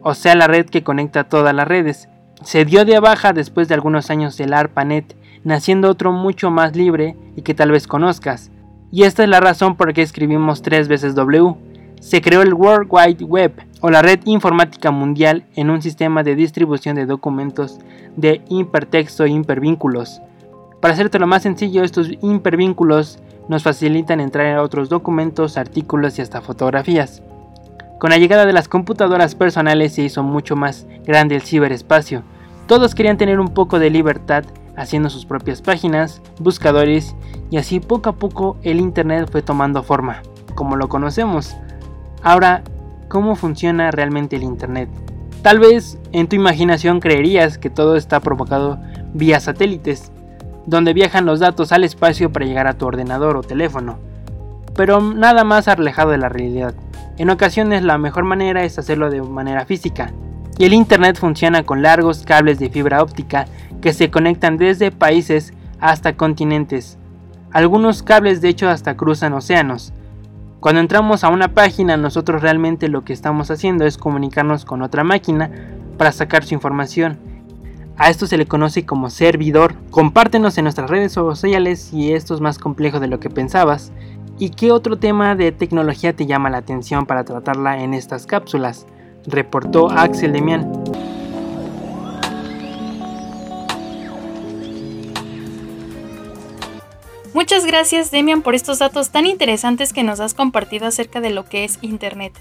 o 0.02 0.14
sea 0.14 0.34
la 0.34 0.46
red 0.46 0.66
que 0.66 0.82
conecta 0.82 1.24
todas 1.24 1.54
las 1.54 1.68
redes. 1.68 2.08
Se 2.42 2.64
dio 2.64 2.84
de 2.84 3.00
baja 3.00 3.32
después 3.32 3.68
de 3.68 3.74
algunos 3.74 4.10
años 4.10 4.36
del 4.36 4.54
ARPANET, 4.54 5.16
naciendo 5.44 5.90
otro 5.90 6.12
mucho 6.12 6.50
más 6.50 6.76
libre 6.76 7.16
y 7.36 7.42
que 7.42 7.54
tal 7.54 7.70
vez 7.70 7.86
conozcas. 7.86 8.50
Y 8.90 9.02
esta 9.02 9.22
es 9.22 9.28
la 9.28 9.40
razón 9.40 9.76
por 9.76 9.92
qué 9.92 10.02
escribimos 10.02 10.62
tres 10.62 10.88
veces 10.88 11.14
W. 11.14 11.54
Se 12.00 12.20
creó 12.20 12.42
el 12.42 12.54
World 12.54 12.88
Wide 12.90 13.24
Web, 13.24 13.52
o 13.80 13.90
la 13.90 14.02
red 14.02 14.20
informática 14.24 14.90
mundial, 14.90 15.44
en 15.54 15.70
un 15.70 15.82
sistema 15.82 16.22
de 16.22 16.36
distribución 16.36 16.96
de 16.96 17.06
documentos 17.06 17.78
de 18.16 18.42
hipertexto 18.48 19.24
e 19.24 19.30
hipervínculos. 19.30 20.20
Para 20.80 20.94
hacerte 20.94 21.18
lo 21.18 21.26
más 21.26 21.42
sencillo, 21.42 21.82
estos 21.82 22.10
hipervínculos 22.22 23.18
nos 23.48 23.62
facilitan 23.62 24.20
entrar 24.20 24.56
a 24.56 24.62
otros 24.62 24.88
documentos, 24.88 25.56
artículos 25.56 26.18
y 26.18 26.22
hasta 26.22 26.40
fotografías. 26.40 27.22
Con 27.98 28.10
la 28.10 28.18
llegada 28.18 28.46
de 28.46 28.52
las 28.52 28.68
computadoras 28.68 29.34
personales 29.34 29.94
se 29.94 30.02
hizo 30.02 30.22
mucho 30.22 30.54
más 30.54 30.86
grande 31.04 31.34
el 31.34 31.42
ciberespacio. 31.42 32.22
Todos 32.68 32.94
querían 32.94 33.18
tener 33.18 33.40
un 33.40 33.48
poco 33.48 33.80
de 33.80 33.90
libertad 33.90 34.44
haciendo 34.76 35.10
sus 35.10 35.26
propias 35.26 35.62
páginas, 35.62 36.22
buscadores 36.38 37.16
y 37.50 37.56
así 37.56 37.80
poco 37.80 38.10
a 38.10 38.12
poco 38.14 38.56
el 38.62 38.78
Internet 38.78 39.28
fue 39.30 39.42
tomando 39.42 39.82
forma, 39.82 40.22
como 40.54 40.76
lo 40.76 40.88
conocemos. 40.88 41.56
Ahora, 42.22 42.62
¿cómo 43.08 43.34
funciona 43.34 43.90
realmente 43.90 44.36
el 44.36 44.44
Internet? 44.44 44.88
Tal 45.42 45.58
vez 45.58 45.98
en 46.12 46.28
tu 46.28 46.36
imaginación 46.36 47.00
creerías 47.00 47.58
que 47.58 47.70
todo 47.70 47.96
está 47.96 48.20
provocado 48.20 48.78
vía 49.12 49.40
satélites, 49.40 50.12
donde 50.66 50.92
viajan 50.92 51.26
los 51.26 51.40
datos 51.40 51.72
al 51.72 51.82
espacio 51.82 52.30
para 52.30 52.46
llegar 52.46 52.68
a 52.68 52.74
tu 52.74 52.86
ordenador 52.86 53.36
o 53.36 53.42
teléfono, 53.42 53.98
pero 54.78 55.00
nada 55.00 55.42
más 55.42 55.66
alejado 55.66 56.12
de 56.12 56.18
la 56.18 56.28
realidad. 56.28 56.72
En 57.16 57.30
ocasiones 57.30 57.82
la 57.82 57.98
mejor 57.98 58.22
manera 58.22 58.62
es 58.62 58.78
hacerlo 58.78 59.10
de 59.10 59.20
manera 59.20 59.66
física, 59.66 60.12
y 60.56 60.66
el 60.66 60.72
Internet 60.72 61.18
funciona 61.18 61.64
con 61.64 61.82
largos 61.82 62.22
cables 62.24 62.60
de 62.60 62.70
fibra 62.70 63.02
óptica 63.02 63.46
que 63.80 63.92
se 63.92 64.08
conectan 64.08 64.56
desde 64.56 64.92
países 64.92 65.52
hasta 65.80 66.16
continentes. 66.16 66.96
Algunos 67.50 68.04
cables 68.04 68.40
de 68.40 68.50
hecho 68.50 68.68
hasta 68.68 68.96
cruzan 68.96 69.32
océanos. 69.32 69.92
Cuando 70.60 70.80
entramos 70.80 71.24
a 71.24 71.28
una 71.30 71.48
página 71.54 71.96
nosotros 71.96 72.40
realmente 72.40 72.86
lo 72.86 73.02
que 73.02 73.12
estamos 73.12 73.50
haciendo 73.50 73.84
es 73.84 73.98
comunicarnos 73.98 74.64
con 74.64 74.82
otra 74.82 75.02
máquina 75.02 75.50
para 75.96 76.12
sacar 76.12 76.44
su 76.44 76.54
información 76.54 77.18
a 78.00 78.10
esto 78.10 78.28
se 78.28 78.38
le 78.38 78.46
conoce 78.46 78.86
como 78.86 79.10
servidor. 79.10 79.74
Compártenos 79.90 80.56
en 80.56 80.64
nuestras 80.64 80.88
redes 80.88 81.10
sociales 81.10 81.80
si 81.80 82.12
esto 82.12 82.32
es 82.32 82.40
más 82.40 82.60
complejo 82.60 83.00
de 83.00 83.08
lo 83.08 83.18
que 83.18 83.28
pensabas. 83.28 83.90
¿Y 84.40 84.50
qué 84.50 84.70
otro 84.70 84.96
tema 84.96 85.34
de 85.34 85.50
tecnología 85.50 86.12
te 86.12 86.26
llama 86.26 86.48
la 86.48 86.58
atención 86.58 87.06
para 87.06 87.24
tratarla 87.24 87.82
en 87.82 87.92
estas 87.92 88.24
cápsulas? 88.24 88.86
Reportó 89.26 89.90
Axel 89.90 90.32
Demian. 90.32 90.70
Muchas 97.34 97.66
gracias 97.66 98.10
Demian 98.10 98.42
por 98.42 98.54
estos 98.54 98.78
datos 98.78 99.10
tan 99.10 99.26
interesantes 99.26 99.92
que 99.92 100.04
nos 100.04 100.20
has 100.20 100.34
compartido 100.34 100.86
acerca 100.86 101.20
de 101.20 101.30
lo 101.30 101.44
que 101.44 101.64
es 101.64 101.78
Internet. 101.82 102.32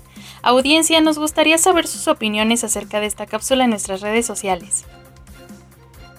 Audiencia, 0.43 1.01
nos 1.01 1.17
gustaría 1.17 1.57
saber 1.57 1.87
sus 1.87 2.07
opiniones 2.07 2.63
acerca 2.63 2.99
de 2.99 3.07
esta 3.07 3.25
cápsula 3.25 3.63
en 3.63 3.71
nuestras 3.71 4.01
redes 4.01 4.25
sociales. 4.25 4.85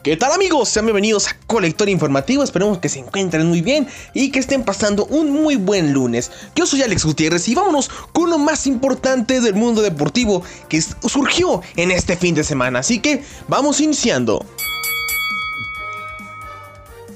¿Qué 0.03 0.17
tal 0.17 0.31
amigos? 0.31 0.69
Sean 0.69 0.87
bienvenidos 0.87 1.27
a 1.27 1.37
Colector 1.49 1.89
Informativo, 1.89 2.45
esperemos 2.45 2.79
que 2.79 2.89
se 2.89 3.01
encuentren 3.01 3.49
muy 3.49 3.63
bien 3.63 3.89
y 4.15 4.31
que 4.31 4.39
estén 4.39 4.63
pasando 4.63 5.07
un 5.07 5.31
muy 5.31 5.57
buen 5.57 5.93
lunes. 5.93 6.31
Yo 6.55 6.67
soy 6.67 6.83
Alex 6.83 7.05
Gutiérrez 7.05 7.49
y 7.49 7.57
vámonos 7.57 7.91
con 8.13 8.31
lo 8.31 8.39
más 8.39 8.69
importante 8.69 9.41
del 9.41 9.55
mundo 9.55 9.83
deportivo 9.83 10.45
que 10.69 10.81
surgió 10.81 11.63
en 11.75 11.91
este 11.91 12.17
fin 12.17 12.37
de 12.37 12.45
semana, 12.45 12.79
así 12.79 13.01
que 13.01 13.25
vamos 13.49 13.81
iniciando. 13.81 14.47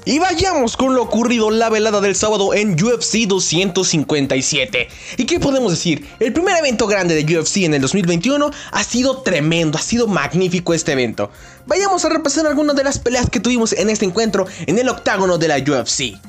Y 0.05 0.19
vayamos 0.19 0.75
con 0.75 0.95
lo 0.95 1.01
ocurrido 1.01 1.49
la 1.49 1.69
velada 1.69 2.01
del 2.01 2.15
sábado 2.15 2.53
en 2.53 2.73
UFC 2.73 3.19
257. 3.25 4.89
¿Y 5.15 5.25
qué 5.25 5.39
podemos 5.39 5.71
decir? 5.71 6.05
El 6.19 6.33
primer 6.33 6.57
evento 6.57 6.87
grande 6.87 7.15
de 7.15 7.39
UFC 7.39 7.57
en 7.57 7.73
el 7.73 7.81
2021 7.81 8.51
ha 8.71 8.83
sido 8.83 9.21
tremendo, 9.21 9.77
ha 9.77 9.81
sido 9.81 10.07
magnífico 10.07 10.73
este 10.73 10.91
evento. 10.91 11.31
Vayamos 11.67 12.03
a 12.03 12.09
repasar 12.09 12.45
algunas 12.45 12.75
de 12.75 12.83
las 12.83 12.99
peleas 12.99 13.29
que 13.29 13.39
tuvimos 13.39 13.71
en 13.71 13.89
este 13.89 14.03
encuentro 14.03 14.45
en 14.65 14.77
el 14.77 14.89
octágono 14.89 15.37
de 15.37 15.47
la 15.47 15.57
UFC. 15.57 16.19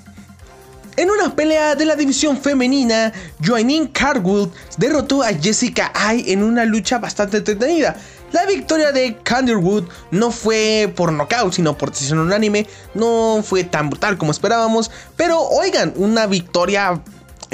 En 0.96 1.10
una 1.10 1.34
pelea 1.34 1.74
de 1.74 1.86
la 1.86 1.96
división 1.96 2.40
femenina, 2.40 3.12
Joanine 3.44 3.90
Carwood 3.90 4.50
derrotó 4.78 5.24
a 5.24 5.32
Jessica 5.32 5.90
Ai 5.92 6.30
en 6.30 6.44
una 6.44 6.64
lucha 6.64 6.98
bastante 6.98 7.38
entretenida. 7.38 7.96
La 8.34 8.46
victoria 8.46 8.90
de 8.90 9.16
Canderwood 9.22 9.84
no 10.10 10.32
fue 10.32 10.92
por 10.96 11.12
nocaut, 11.12 11.52
sino 11.52 11.78
por 11.78 11.92
decisión 11.92 12.18
unánime. 12.18 12.66
No 12.92 13.44
fue 13.44 13.62
tan 13.62 13.90
brutal 13.90 14.18
como 14.18 14.32
esperábamos. 14.32 14.90
Pero 15.16 15.40
oigan, 15.40 15.92
una 15.94 16.26
victoria 16.26 17.00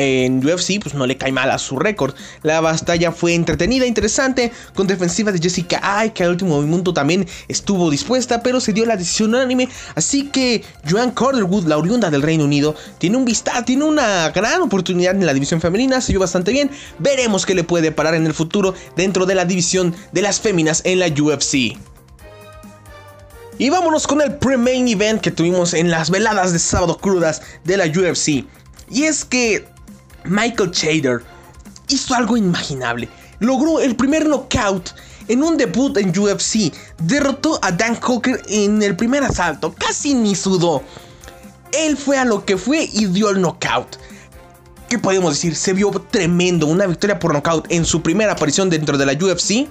en 0.01 0.45
UFC, 0.45 0.81
pues 0.81 0.95
no 0.95 1.07
le 1.07 1.17
cae 1.17 1.31
mal 1.31 1.51
a 1.51 1.59
su 1.59 1.79
récord. 1.79 2.15
La 2.43 2.61
batalla 2.61 3.13
fue 3.13 3.35
entretenida, 3.35 3.87
interesante, 3.87 4.51
con 4.75 4.87
defensiva 4.87 5.31
de 5.31 5.39
Jessica 5.39 5.79
Ay, 5.83 6.11
que 6.11 6.25
al 6.25 6.31
último 6.31 6.61
minuto 6.63 6.95
también 6.95 7.27
estuvo 7.49 7.91
dispuesta, 7.91 8.43
pero 8.43 8.61
se 8.61 8.73
dio 8.73 8.87
la 8.87 8.97
decisión 8.97 9.35
unánime. 9.35 9.69
Así 9.95 10.29
que 10.29 10.65
Joan 10.89 11.11
Calderwood, 11.11 11.67
la 11.67 11.77
oriunda 11.77 12.11
del 12.11 12.23
Reino 12.23 12.45
Unido, 12.45 12.75
tiene 12.99 13.17
un 13.17 13.25
vista, 13.25 13.65
tiene 13.65 13.85
una 13.85 14.31
gran 14.31 14.63
oportunidad 14.63 15.15
en 15.15 15.27
la 15.27 15.35
división 15.35 15.61
femenina, 15.61 16.01
se 16.01 16.13
dio 16.13 16.21
bastante 16.21 16.53
bien. 16.53 16.71
Veremos 16.99 17.45
qué 17.45 17.55
le 17.55 17.65
puede 17.65 17.93
parar 17.93 18.15
en 18.15 18.27
el 18.27 18.35
futuro 18.35 18.75
dentro 18.97 19.27
de 19.27 19.35
la 19.35 19.45
división 19.45 19.95
de 20.13 20.23
las 20.23 20.41
féminas 20.41 20.81
en 20.85 20.99
la 20.99 21.09
UFC. 21.09 21.77
Y 23.59 23.69
vámonos 23.69 24.07
con 24.07 24.23
el 24.23 24.37
pre-main 24.37 24.89
event 24.89 25.21
que 25.21 25.31
tuvimos 25.31 25.75
en 25.75 25.91
las 25.91 26.09
veladas 26.09 26.55
de 26.55 26.59
sábado 26.59 26.97
crudas 26.97 27.43
de 27.65 27.77
la 27.77 27.85
UFC. 27.85 28.47
Y 28.91 29.05
es 29.05 29.27
que 29.27 29.69
Michael 30.25 30.71
Chader 30.71 31.23
hizo 31.89 32.15
algo 32.15 32.37
inimaginable. 32.37 33.09
Logró 33.39 33.81
el 33.81 33.97
primer 33.97 34.29
knockout 34.29 34.95
en 35.29 35.43
un 35.43 35.57
debut 35.57 35.97
en 35.97 36.17
UFC. 36.17 36.73
Derrotó 36.99 37.59
a 37.63 37.73
Dan 37.73 37.97
Coker 37.97 38.43
en 38.49 38.83
el 38.83 38.97
primer 38.97 39.23
asalto. 39.23 39.75
Casi 39.75 40.15
ni 40.15 40.35
sudó. 40.35 40.83
Él 41.73 41.97
fue 41.97 42.19
a 42.19 42.25
lo 42.25 42.45
que 42.45 42.57
fue 42.57 42.89
y 42.93 43.07
dio 43.07 43.31
el 43.31 43.41
knockout. 43.41 43.97
¿Qué 44.89 44.99
podemos 44.99 45.35
decir? 45.35 45.55
Se 45.55 45.73
vio 45.73 45.91
tremendo. 46.11 46.67
Una 46.67 46.87
victoria 46.87 47.19
por 47.19 47.33
knockout 47.33 47.67
en 47.71 47.85
su 47.85 48.03
primera 48.03 48.33
aparición 48.33 48.69
dentro 48.69 48.99
de 48.99 49.07
la 49.07 49.13
UFC. 49.13 49.69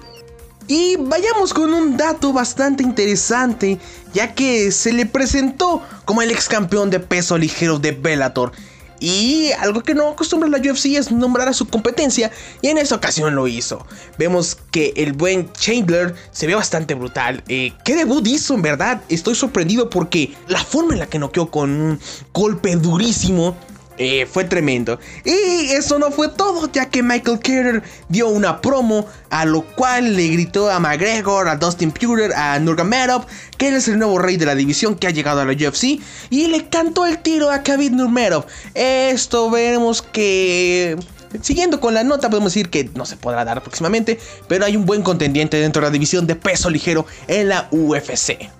Y 0.70 0.98
vayamos 0.98 1.53
con 1.53 1.74
un 1.74 1.98
dato 1.98 2.32
bastante 2.32 2.84
interesante, 2.84 3.79
ya 4.13 4.36
que 4.36 4.72
se 4.72 4.94
le 4.94 5.08
presentó 5.08 5.82
como 6.06 6.22
el 6.22 6.29
ex 6.29 6.48
campeón 6.48 6.91
de 6.91 7.00
peso 7.00 7.38
ligero 7.39 7.79
de 7.79 7.91
Bellator. 7.91 8.51
Y 9.00 9.51
algo 9.60 9.82
que 9.82 9.94
no 9.94 10.10
acostumbra 10.10 10.50
la 10.50 10.58
UFC 10.58 10.88
es 10.98 11.12
nombrar 11.12 11.48
a 11.48 11.53
su 11.53 11.68
competencia, 11.68 12.32
y 12.62 12.68
en 12.68 12.77
esta 12.77 12.96
ocasión 12.96 13.36
lo 13.36 13.48
hizo. 13.48 13.86
Vemos 14.18 14.58
que 14.72 14.94
el 14.96 15.13
buen 15.13 15.51
Chandler 15.53 16.15
se 16.32 16.48
ve 16.48 16.56
bastante 16.56 16.94
brutal. 16.94 17.44
Eh, 17.48 17.74
¿Qué 17.86 17.96
debut 17.96 18.25
hizo 18.27 18.53
en 18.53 18.62
verdad? 18.62 19.01
Estoy 19.10 19.36
sorprendido 19.36 19.89
porque 19.89 20.34
la 20.48 20.63
forma 20.63 20.94
en 20.94 21.00
la 21.00 21.08
que 21.08 21.20
noqueó 21.20 21.50
con 21.50 21.70
un 21.70 22.00
golpe 22.34 22.75
durísimo 22.75 23.56
eh, 24.00 24.25
fue 24.25 24.46
tremendo. 24.46 24.98
Y 25.25 25.72
eso 25.72 26.00
no 26.00 26.10
fue 26.10 26.29
todo, 26.29 26.72
ya 26.72 26.89
que 26.89 27.03
Michael 27.03 27.39
Carter 27.39 27.84
dio 28.08 28.29
una 28.29 28.62
promo, 28.62 29.06
a 29.29 29.44
lo 29.44 29.62
cual 29.75 30.15
le 30.15 30.29
gritó 30.29 30.72
a 30.72 30.79
McGregor, 30.79 31.50
a 31.50 31.58
Dustin 31.58 31.91
Puter, 31.91 32.34
a 32.34 32.58
Nurmagomedov, 32.60 33.25
que 33.58 33.68
él 33.68 33.75
es 33.75 33.89
el 33.89 34.00
nuevo 34.00 34.18
rey 34.18 34.38
de 34.38 34.46
la 34.46 34.56
división 34.56 34.96
que 34.96 35.08
ha 35.08 35.10
llegado 35.10 35.41
a 35.41 35.46
la 35.46 35.51
UFC, 35.51 36.00
y 36.29 36.48
le 36.48 36.70
cantó 36.70 37.06
el 37.06 37.20
tiro 37.20 37.51
a 37.51 37.62
Khabib 37.62 37.91
Nurmagomedov. 37.91 38.46
Esto 38.74 39.50
veremos 39.50 40.01
que... 40.01 40.98
Siguiendo 41.41 41.79
con 41.79 41.94
la 41.94 42.03
nota, 42.03 42.29
podemos 42.29 42.53
decir 42.53 42.70
que 42.70 42.89
no 42.96 43.06
se 43.06 43.15
podrá 43.15 43.46
dar 43.46 43.62
próximamente, 43.62 44.18
pero 44.48 44.65
hay 44.65 44.75
un 44.75 44.88
buen 44.88 45.03
contendiente 45.03 45.58
dentro 45.58 45.82
de 45.82 45.89
la 45.89 45.91
división 45.91 46.25
de 46.25 46.36
peso 46.36 46.72
ligero 46.72 47.06
en 47.27 47.50
la 47.50 47.68
UFC. 47.70 48.59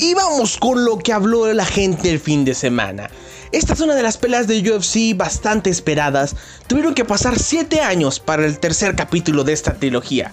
Y 0.00 0.14
vamos 0.14 0.56
con 0.58 0.84
lo 0.84 0.98
que 0.98 1.12
habló 1.12 1.52
la 1.52 1.64
gente 1.64 2.10
el 2.10 2.20
fin 2.20 2.44
de 2.44 2.54
semana. 2.54 3.10
Esta 3.50 3.72
es 3.72 3.80
una 3.80 3.96
de 3.96 4.02
las 4.02 4.16
peleas 4.16 4.46
de 4.46 4.60
UFC 4.60 5.16
bastante 5.16 5.70
esperadas. 5.70 6.36
Tuvieron 6.68 6.94
que 6.94 7.04
pasar 7.04 7.38
7 7.38 7.80
años 7.80 8.20
para 8.20 8.46
el 8.46 8.60
tercer 8.60 8.94
capítulo 8.94 9.42
de 9.42 9.54
esta 9.54 9.74
trilogía 9.74 10.32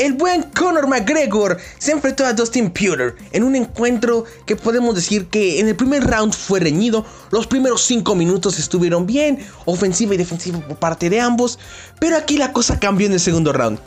el 0.00 0.14
buen 0.14 0.44
Conor 0.44 0.88
McGregor 0.88 1.58
se 1.76 1.92
enfrentó 1.92 2.24
a 2.24 2.32
Dustin 2.32 2.70
Puter 2.70 3.16
en 3.32 3.44
un 3.44 3.54
encuentro 3.54 4.24
que 4.46 4.56
podemos 4.56 4.94
decir 4.94 5.26
que 5.26 5.60
en 5.60 5.68
el 5.68 5.76
primer 5.76 6.02
round 6.02 6.32
fue 6.32 6.58
reñido, 6.58 7.04
los 7.30 7.46
primeros 7.46 7.82
5 7.82 8.14
minutos 8.14 8.58
estuvieron 8.58 9.06
bien, 9.06 9.38
ofensiva 9.66 10.14
y 10.14 10.16
defensiva 10.16 10.58
por 10.66 10.78
parte 10.78 11.10
de 11.10 11.20
ambos, 11.20 11.58
pero 11.98 12.16
aquí 12.16 12.38
la 12.38 12.54
cosa 12.54 12.80
cambió 12.80 13.08
en 13.08 13.12
el 13.12 13.20
segundo 13.20 13.52
round. 13.52 13.78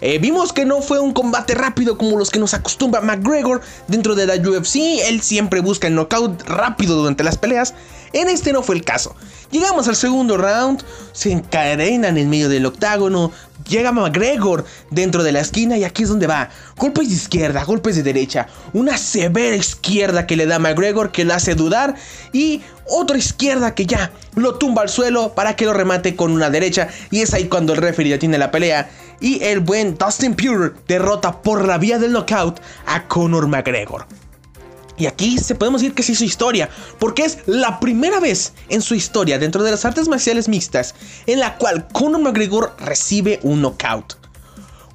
Eh, 0.00 0.18
vimos 0.18 0.52
que 0.52 0.64
no 0.64 0.80
fue 0.80 1.00
un 1.00 1.12
combate 1.12 1.54
rápido 1.54 1.98
como 1.98 2.18
los 2.18 2.30
que 2.30 2.38
nos 2.38 2.54
acostumbra 2.54 3.00
McGregor 3.00 3.60
dentro 3.88 4.14
de 4.14 4.26
la 4.26 4.34
UFC. 4.34 5.00
Él 5.08 5.20
siempre 5.22 5.60
busca 5.60 5.88
el 5.88 5.94
knockout 5.94 6.42
rápido 6.42 6.96
durante 6.96 7.24
las 7.24 7.36
peleas. 7.36 7.74
En 8.12 8.28
este 8.28 8.52
no 8.52 8.62
fue 8.62 8.76
el 8.76 8.84
caso. 8.84 9.14
Llegamos 9.50 9.88
al 9.88 9.96
segundo 9.96 10.36
round, 10.36 10.82
se 11.12 11.32
encadenan 11.32 12.18
en 12.18 12.28
medio 12.28 12.50
del 12.50 12.66
octágono, 12.66 13.32
llega 13.66 13.92
McGregor 13.92 14.64
dentro 14.90 15.22
de 15.22 15.32
la 15.32 15.40
esquina 15.40 15.78
y 15.78 15.84
aquí 15.84 16.02
es 16.02 16.10
donde 16.10 16.26
va. 16.26 16.50
Golpes 16.76 17.08
de 17.08 17.14
izquierda, 17.14 17.64
golpes 17.64 17.96
de 17.96 18.02
derecha, 18.02 18.46
una 18.74 18.98
severa 18.98 19.56
izquierda 19.56 20.26
que 20.26 20.36
le 20.36 20.46
da 20.46 20.58
McGregor 20.58 21.12
que 21.12 21.24
le 21.24 21.32
hace 21.32 21.54
dudar 21.54 21.94
y 22.32 22.62
otra 22.86 23.16
izquierda 23.16 23.74
que 23.74 23.86
ya 23.86 24.12
lo 24.34 24.56
tumba 24.56 24.82
al 24.82 24.90
suelo 24.90 25.34
para 25.34 25.56
que 25.56 25.64
lo 25.64 25.72
remate 25.72 26.14
con 26.14 26.32
una 26.32 26.50
derecha 26.50 26.88
y 27.10 27.22
es 27.22 27.32
ahí 27.32 27.48
cuando 27.48 27.72
el 27.72 27.80
referee 27.80 28.18
tiene 28.18 28.38
la 28.38 28.50
pelea 28.50 28.90
y 29.20 29.42
el 29.42 29.60
buen 29.60 29.96
Dustin 29.96 30.34
Pure 30.34 30.72
derrota 30.86 31.42
por 31.42 31.66
la 31.66 31.78
vía 31.78 31.98
del 31.98 32.12
knockout 32.12 32.60
a 32.86 33.08
Conor 33.08 33.48
McGregor. 33.48 34.06
Y 34.98 35.06
aquí 35.06 35.38
se 35.38 35.54
podemos 35.54 35.80
decir 35.80 35.94
que 35.94 36.02
sí 36.02 36.14
su 36.14 36.24
historia, 36.24 36.68
porque 36.98 37.24
es 37.24 37.38
la 37.46 37.80
primera 37.80 38.20
vez 38.20 38.52
en 38.68 38.82
su 38.82 38.94
historia 38.94 39.38
dentro 39.38 39.62
de 39.62 39.70
las 39.70 39.84
artes 39.84 40.08
marciales 40.08 40.48
mixtas 40.48 40.94
en 41.26 41.40
la 41.40 41.56
cual 41.56 41.86
Conor 41.92 42.20
McGregor 42.20 42.74
recibe 42.80 43.38
un 43.42 43.62
knockout. 43.62 44.14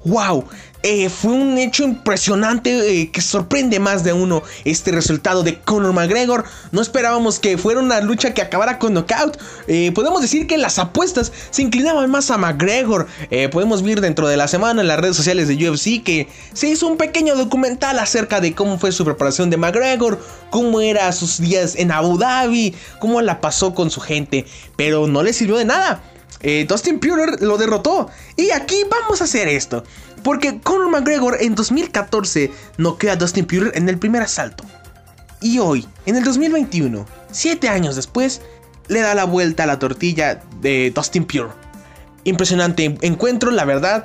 ¡Wow! 0.04 0.44
Eh, 0.86 1.08
fue 1.08 1.32
un 1.32 1.56
hecho 1.56 1.82
impresionante 1.82 3.00
eh, 3.00 3.10
que 3.10 3.22
sorprende 3.22 3.80
más 3.80 4.04
de 4.04 4.12
uno 4.12 4.42
este 4.66 4.92
resultado 4.92 5.42
de 5.42 5.58
Conor 5.58 5.94
McGregor. 5.94 6.44
No 6.72 6.82
esperábamos 6.82 7.38
que 7.38 7.56
fuera 7.56 7.80
una 7.80 8.02
lucha 8.02 8.34
que 8.34 8.42
acabara 8.42 8.78
con 8.78 8.92
knockout. 8.92 9.38
Eh, 9.66 9.92
podemos 9.94 10.20
decir 10.20 10.46
que 10.46 10.58
las 10.58 10.78
apuestas 10.78 11.32
se 11.50 11.62
inclinaban 11.62 12.10
más 12.10 12.30
a 12.30 12.36
McGregor. 12.36 13.06
podemos 13.50 13.82
ver 13.82 14.02
dentro 14.02 14.28
de 14.28 14.36
la 14.36 14.46
semana 14.46 14.82
en 14.82 14.88
las 14.88 15.00
redes 15.00 15.16
sociales 15.16 15.48
de 15.48 15.54
UFC 15.54 16.02
que 16.02 16.28
se 16.52 16.68
hizo 16.68 16.86
un 16.86 16.98
pequeño 16.98 17.34
documental 17.34 17.98
acerca 17.98 18.42
de 18.42 18.52
cómo 18.54 18.78
fue 18.78 18.92
su 18.92 19.06
preparación 19.06 19.48
de 19.48 19.56
McGregor, 19.56 20.20
cómo 20.50 20.82
era 20.82 21.10
sus 21.12 21.40
días 21.40 21.76
en 21.76 21.92
Abu 21.92 22.18
Dhabi, 22.18 22.74
cómo 22.98 23.22
la 23.22 23.40
pasó 23.40 23.74
con 23.74 23.90
su 23.90 24.02
gente. 24.02 24.44
Pero 24.76 25.06
no 25.06 25.22
le 25.22 25.32
sirvió 25.32 25.56
de 25.56 25.64
nada. 25.64 26.02
Dustin 26.68 27.00
Purer 27.00 27.40
lo 27.40 27.56
derrotó. 27.56 28.10
Y 28.36 28.50
aquí 28.50 28.82
vamos 28.90 29.22
a 29.22 29.24
hacer 29.24 29.48
esto. 29.48 29.82
Porque 30.24 30.58
Conor 30.58 30.90
McGregor 30.90 31.36
en 31.40 31.54
2014 31.54 32.50
noqueó 32.78 33.12
a 33.12 33.16
Dustin 33.16 33.44
Poirier 33.44 33.72
en 33.76 33.88
el 33.88 33.98
primer 33.98 34.22
asalto. 34.22 34.64
Y 35.40 35.58
hoy, 35.58 35.86
en 36.06 36.16
el 36.16 36.24
2021, 36.24 37.06
7 37.30 37.68
años 37.68 37.94
después, 37.94 38.40
le 38.88 39.00
da 39.00 39.14
la 39.14 39.24
vuelta 39.24 39.64
a 39.64 39.66
la 39.66 39.78
tortilla 39.78 40.42
de 40.62 40.90
Dustin 40.94 41.26
Poirier. 41.26 41.50
Impresionante 42.24 42.96
encuentro, 43.02 43.50
la 43.50 43.66
verdad. 43.66 44.04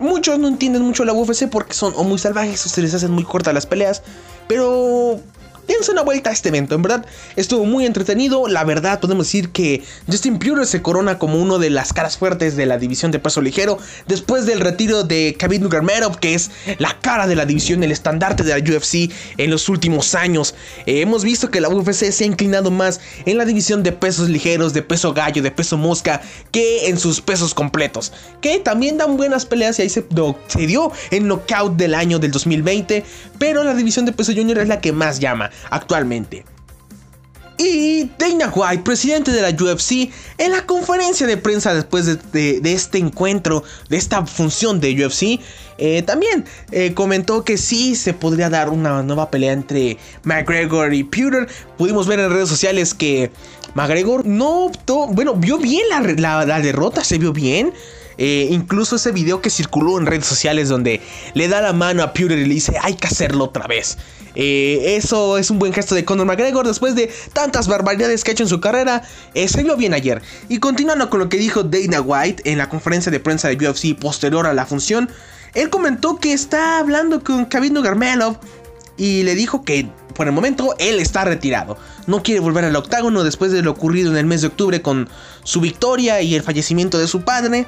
Muchos 0.00 0.38
no 0.40 0.48
entienden 0.48 0.82
mucho 0.82 1.04
la 1.04 1.12
UFC 1.12 1.48
porque 1.48 1.72
son 1.72 1.94
o 1.96 2.02
muy 2.02 2.18
salvajes 2.18 2.66
o 2.66 2.68
se 2.68 2.82
les 2.82 2.92
hacen 2.92 3.12
muy 3.12 3.24
cortas 3.24 3.54
las 3.54 3.66
peleas. 3.66 4.02
Pero 4.48 5.20
dense 5.66 5.90
una 5.90 6.02
vuelta 6.02 6.30
a 6.30 6.32
este 6.32 6.48
evento. 6.48 6.74
En 6.74 6.82
verdad, 6.82 7.06
estuvo 7.36 7.64
muy 7.64 7.86
entretenido. 7.86 8.48
La 8.48 8.64
verdad, 8.64 9.00
podemos 9.00 9.26
decir 9.26 9.50
que 9.50 9.82
Justin 10.10 10.38
Purer 10.38 10.66
se 10.66 10.82
corona 10.82 11.18
como 11.18 11.40
uno 11.40 11.58
de 11.58 11.70
las 11.70 11.92
caras 11.92 12.16
fuertes 12.16 12.56
de 12.56 12.66
la 12.66 12.78
división 12.78 13.10
de 13.10 13.18
peso 13.18 13.40
ligero. 13.40 13.78
Después 14.06 14.46
del 14.46 14.60
retiro 14.60 15.04
de 15.04 15.36
Khabib 15.38 15.62
Nurmagomedov, 15.62 16.18
que 16.18 16.34
es 16.34 16.50
la 16.78 16.98
cara 17.00 17.26
de 17.26 17.36
la 17.36 17.46
división, 17.46 17.82
el 17.82 17.92
estandarte 17.92 18.42
de 18.42 18.58
la 18.58 18.76
UFC 18.76 19.10
en 19.36 19.50
los 19.50 19.68
últimos 19.68 20.14
años. 20.14 20.54
Eh, 20.86 21.00
hemos 21.00 21.24
visto 21.24 21.50
que 21.50 21.60
la 21.60 21.68
UFC 21.68 22.10
se 22.10 22.24
ha 22.24 22.26
inclinado 22.26 22.70
más 22.70 23.00
en 23.24 23.38
la 23.38 23.44
división 23.44 23.82
de 23.82 23.92
pesos 23.92 24.28
ligeros, 24.28 24.72
de 24.72 24.82
peso 24.82 25.12
gallo, 25.12 25.42
de 25.42 25.50
peso 25.50 25.76
mosca, 25.76 26.20
que 26.52 26.88
en 26.88 26.98
sus 26.98 27.20
pesos 27.20 27.54
completos. 27.54 28.12
Que 28.40 28.58
también 28.58 28.98
dan 28.98 29.16
buenas 29.16 29.46
peleas 29.46 29.78
y 29.78 29.82
ahí 29.82 29.88
se, 29.88 30.04
se 30.46 30.66
dio 30.66 30.92
el 31.10 31.26
knockout 31.26 31.76
del 31.76 31.94
año 31.94 32.18
del 32.18 32.30
2020. 32.30 33.04
Pero 33.38 33.64
la 33.64 33.74
división 33.74 34.04
de 34.06 34.12
peso 34.12 34.32
junior 34.34 34.58
es 34.58 34.68
la 34.68 34.80
que 34.80 34.92
más 34.92 35.18
llama 35.20 35.50
actualmente. 35.70 36.44
Y 37.58 38.10
Dana 38.18 38.52
White, 38.54 38.82
presidente 38.82 39.32
de 39.32 39.40
la 39.40 39.48
UFC, 39.48 40.10
en 40.36 40.52
la 40.52 40.66
conferencia 40.66 41.26
de 41.26 41.38
prensa 41.38 41.72
después 41.72 42.04
de, 42.04 42.60
este 42.64 42.98
encuentro, 42.98 43.64
de 43.88 43.96
esta 43.96 44.26
función 44.26 44.78
de 44.78 44.92
UFC, 44.92 45.40
eh, 45.78 46.02
también 46.02 46.44
eh, 46.70 46.92
comentó 46.92 47.44
que 47.44 47.56
sí 47.56 47.96
se 47.96 48.12
podría 48.12 48.50
dar 48.50 48.68
una 48.68 49.02
nueva 49.02 49.30
pelea 49.30 49.52
entre 49.52 49.96
McGregor 50.24 50.92
y 50.92 51.04
Pewter. 51.04 51.48
Pudimos 51.78 52.06
ver 52.06 52.20
en 52.20 52.30
redes 52.30 52.50
sociales 52.50 52.92
que 52.92 53.30
McGregor 53.74 54.26
no 54.26 54.66
optó, 54.66 55.06
bueno, 55.06 55.34
vio 55.34 55.56
bien 55.56 55.88
la, 55.88 56.44
la 56.44 56.60
derrota, 56.60 57.04
se 57.04 57.16
vio 57.16 57.32
bien. 57.32 57.72
Eh, 58.18 58.48
incluso 58.50 58.96
ese 58.96 59.12
video 59.12 59.40
que 59.40 59.50
circuló 59.50 59.98
en 59.98 60.06
redes 60.06 60.26
sociales 60.26 60.68
donde 60.68 61.00
le 61.34 61.48
da 61.48 61.60
la 61.60 61.72
mano 61.72 62.02
a 62.02 62.12
Pewter 62.12 62.38
y 62.38 62.46
le 62.46 62.54
dice 62.54 62.76
hay 62.80 62.94
que 62.94 63.06
hacerlo 63.06 63.44
otra 63.44 63.66
vez. 63.66 63.98
Eh, 64.34 64.96
eso 64.96 65.38
es 65.38 65.50
un 65.50 65.58
buen 65.58 65.72
gesto 65.72 65.94
de 65.94 66.04
Conor 66.04 66.26
McGregor 66.26 66.66
después 66.66 66.94
de 66.94 67.10
tantas 67.32 67.68
barbaridades 67.68 68.22
que 68.22 68.30
ha 68.30 68.32
hecho 68.32 68.42
en 68.42 68.48
su 68.48 68.60
carrera. 68.60 69.02
Eh, 69.34 69.48
se 69.48 69.62
vio 69.62 69.76
bien 69.76 69.94
ayer. 69.94 70.22
Y 70.48 70.58
continuando 70.58 71.08
con 71.10 71.20
lo 71.20 71.28
que 71.28 71.38
dijo 71.38 71.62
Dana 71.62 72.00
White 72.00 72.50
en 72.50 72.58
la 72.58 72.68
conferencia 72.68 73.10
de 73.10 73.20
prensa 73.20 73.48
de 73.48 73.56
UFC 73.56 73.98
posterior 73.98 74.46
a 74.46 74.54
la 74.54 74.66
función, 74.66 75.10
él 75.54 75.70
comentó 75.70 76.16
que 76.16 76.32
está 76.32 76.78
hablando 76.78 77.24
con 77.24 77.46
Khabib 77.46 77.72
Nurmagomedov 77.72 78.38
y 78.98 79.22
le 79.22 79.34
dijo 79.34 79.62
que 79.62 79.88
por 80.14 80.26
el 80.26 80.32
momento 80.32 80.74
él 80.78 81.00
está 81.00 81.24
retirado. 81.24 81.78
No 82.06 82.22
quiere 82.22 82.40
volver 82.40 82.64
al 82.64 82.76
octágono 82.76 83.24
después 83.24 83.52
de 83.52 83.62
lo 83.62 83.70
ocurrido 83.70 84.10
en 84.10 84.16
el 84.16 84.26
mes 84.26 84.40
de 84.42 84.48
octubre 84.48 84.82
con 84.82 85.08
su 85.44 85.60
victoria 85.60 86.20
y 86.22 86.34
el 86.34 86.42
fallecimiento 86.42 86.98
de 86.98 87.06
su 87.06 87.22
padre 87.22 87.66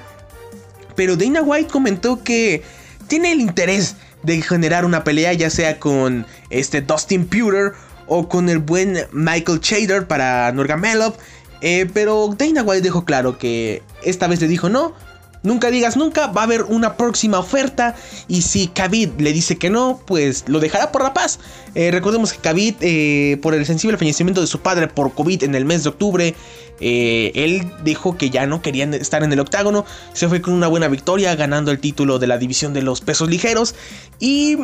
pero 0.99 1.17
Dana 1.17 1.43
White 1.43 1.71
comentó 1.71 2.25
que 2.25 2.65
tiene 3.07 3.31
el 3.31 3.41
interés 3.41 3.95
de 4.25 4.43
generar 4.43 4.85
una 4.85 5.05
pelea 5.05 5.33
ya 5.33 5.49
sea 5.49 5.79
con 5.79 6.27
este 6.51 6.81
Dustin 6.81 7.25
Puter 7.25 7.75
o 8.09 8.29
con 8.29 8.49
el 8.49 8.59
buen 8.59 9.07
Michael 9.13 9.61
Chader 9.61 10.09
para 10.09 10.51
Nurmagomedov. 10.51 11.15
Eh, 11.61 11.89
pero 11.95 12.35
Dana 12.37 12.65
White 12.65 12.83
dejó 12.83 13.05
claro 13.05 13.39
que 13.39 13.81
esta 14.03 14.27
vez 14.27 14.41
le 14.41 14.49
dijo 14.49 14.69
no, 14.69 14.97
Nunca 15.43 15.71
digas 15.71 15.97
nunca, 15.97 16.27
va 16.27 16.41
a 16.41 16.45
haber 16.45 16.65
una 16.65 16.97
próxima 16.97 17.39
oferta 17.39 17.95
y 18.27 18.43
si 18.43 18.67
Khabib 18.67 19.21
le 19.21 19.33
dice 19.33 19.57
que 19.57 19.71
no, 19.71 20.01
pues 20.05 20.45
lo 20.49 20.59
dejará 20.59 20.91
por 20.91 21.03
la 21.03 21.15
paz. 21.15 21.39
Eh, 21.77 21.91
recordemos 21.93 22.33
que 22.33 22.41
Khabib, 22.41 22.77
eh, 22.81 23.39
por 23.41 23.55
el 23.55 23.65
sensible 23.65 23.97
fallecimiento 23.97 24.41
de 24.41 24.49
su 24.49 24.61
padre 24.61 24.89
por 24.89 25.15
COVID 25.15 25.45
en 25.45 25.55
el 25.55 25.65
mes 25.65 25.85
de 25.85 25.91
octubre, 25.91 26.35
eh, 26.81 27.33
él 27.35 27.71
dijo 27.85 28.17
que 28.17 28.31
ya 28.31 28.47
no 28.47 28.62
querían 28.62 28.95
estar 28.95 29.23
en 29.23 29.33
el 29.33 29.41
octágono, 29.41 29.85
se 30.12 30.29
fue 30.29 30.41
con 30.41 30.55
una 30.55 30.69
buena 30.69 30.88
victoria 30.88 31.35
ganando 31.35 31.71
el 31.71 31.79
título 31.79 32.19
de 32.19 32.27
la 32.27 32.38
división 32.38 32.73
de 32.75 32.83
los 32.83 33.01
pesos 33.01 33.29
ligeros. 33.29 33.75
Y 34.19 34.57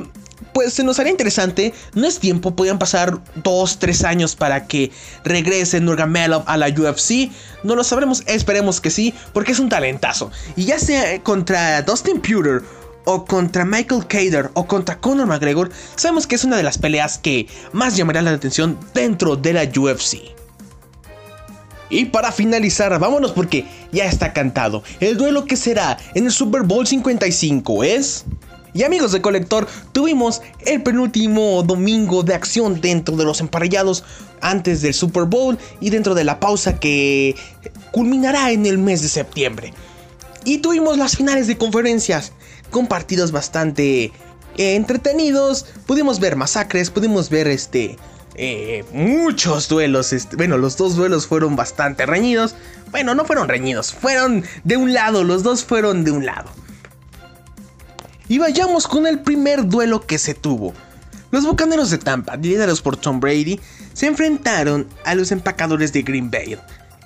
pues 0.53 0.75
se 0.75 0.85
nos 0.85 0.99
haría 0.99 1.11
interesante, 1.11 1.73
no 1.95 2.07
es 2.07 2.19
tiempo, 2.19 2.55
podrían 2.55 2.79
pasar 2.79 3.21
2, 3.37 3.79
3 3.79 4.05
años 4.05 4.37
para 4.37 4.67
que 4.67 4.91
regrese 5.25 5.81
Nurmagomedov 5.81 6.45
a 6.47 6.57
la 6.57 6.69
UFC, 6.69 7.31
no 7.63 7.75
lo 7.75 7.85
sabremos, 7.85 8.23
esperemos 8.27 8.81
que 8.81 8.91
sí, 8.91 9.15
porque 9.33 9.53
es 9.53 9.59
un 9.59 9.69
talentazo, 9.69 10.31
y 10.57 10.65
ya 10.65 10.79
sea 10.79 11.21
contra 11.23 11.83
Dustin 11.83 12.21
Puter 12.21 12.63
o 13.05 13.25
contra 13.25 13.65
Michael 13.65 14.07
Cater 14.07 14.51
o 14.55 14.67
contra 14.67 14.99
Conor 14.99 15.27
McGregor, 15.27 15.71
sabemos 15.97 16.27
que 16.27 16.35
es 16.37 16.45
una 16.45 16.57
de 16.57 16.63
las 16.63 16.79
peleas 16.79 17.19
que 17.19 17.47
más 17.73 17.97
llamará 17.97 18.23
la 18.23 18.31
atención 18.33 18.79
dentro 18.95 19.37
de 19.37 19.53
la 19.53 19.65
UFC. 19.65 20.35
Y 21.91 22.07
para 22.07 22.33
finalizar, 22.33 22.99
vámonos 22.99 23.33
porque 23.33 23.67
ya 23.93 24.07
está 24.07 24.33
cantado. 24.33 24.83
El 25.01 25.17
duelo 25.17 25.45
que 25.45 25.57
será 25.57 25.99
en 26.15 26.27
el 26.27 26.33
Super 26.33 26.63
Bowl 26.63 26.87
55 26.87 27.85
es... 27.85 28.25
Y 28.73 28.83
amigos 28.83 29.13
de 29.13 29.23
Colector, 29.23 29.69
tuvimos 29.93 30.43
el 30.67 30.83
penúltimo 30.83 31.63
domingo 31.63 32.25
de 32.25 32.35
acción 32.35 32.81
dentro 32.81 33.17
de 33.17 33.25
los 33.25 33.41
emparellados 33.41 34.03
antes 34.41 34.83
del 34.83 34.93
Super 34.93 35.27
Bowl 35.27 35.57
y 35.81 35.91
dentro 35.91 36.17
de 36.17 36.25
la 36.25 36.41
pausa 36.41 36.81
que 36.81 37.37
culminará 37.93 38.51
en 38.51 38.67
el 38.67 38.79
mes 38.79 39.01
de 39.03 39.09
septiembre. 39.09 39.73
Y 40.45 40.59
tuvimos 40.59 40.99
las 40.99 41.17
finales 41.17 41.47
de 41.47 41.57
conferencias 41.57 42.33
con 42.71 42.89
partidos 42.89 43.31
bastante 43.31 44.07
eh, 44.57 44.75
entretenidos. 44.75 45.67
Pudimos 45.87 46.19
ver 46.19 46.35
masacres, 46.35 46.91
pudimos 46.91 47.31
ver 47.31 47.47
este 47.47 47.97
eh, 48.35 48.85
muchos 48.93 49.69
duelos. 49.69 50.15
Bueno, 50.37 50.59
los 50.59 50.77
dos 50.77 50.97
duelos 50.97 51.27
fueron 51.27 51.57
bastante 51.57 52.07
reñidos. 52.07 52.55
Bueno, 52.91 53.15
no 53.15 53.25
fueron 53.25 53.49
reñidos, 53.49 53.93
fueron 53.93 54.45
de 54.63 54.77
un 54.77 54.93
lado, 54.93 55.25
los 55.25 55.43
dos 55.43 55.65
fueron 55.65 56.05
de 56.05 56.11
un 56.11 56.27
lado. 56.27 56.51
Y 58.29 58.39
vayamos 58.39 58.87
con 58.87 59.07
el 59.07 59.21
primer 59.21 59.67
duelo 59.67 60.01
que 60.01 60.19
se 60.19 60.35
tuvo. 60.35 60.73
Los 61.31 61.45
Bucaneros 61.45 61.91
de 61.91 61.99
Tampa, 61.99 62.37
liderados 62.37 62.81
por 62.81 62.97
Tom 62.97 63.21
Brady, 63.21 63.61
se 63.93 64.07
enfrentaron 64.07 64.87
a 65.05 65.15
los 65.15 65.33
empacadores 65.33 65.93
de 65.93 66.03
Green 66.03 66.31
Bay. 66.31 66.59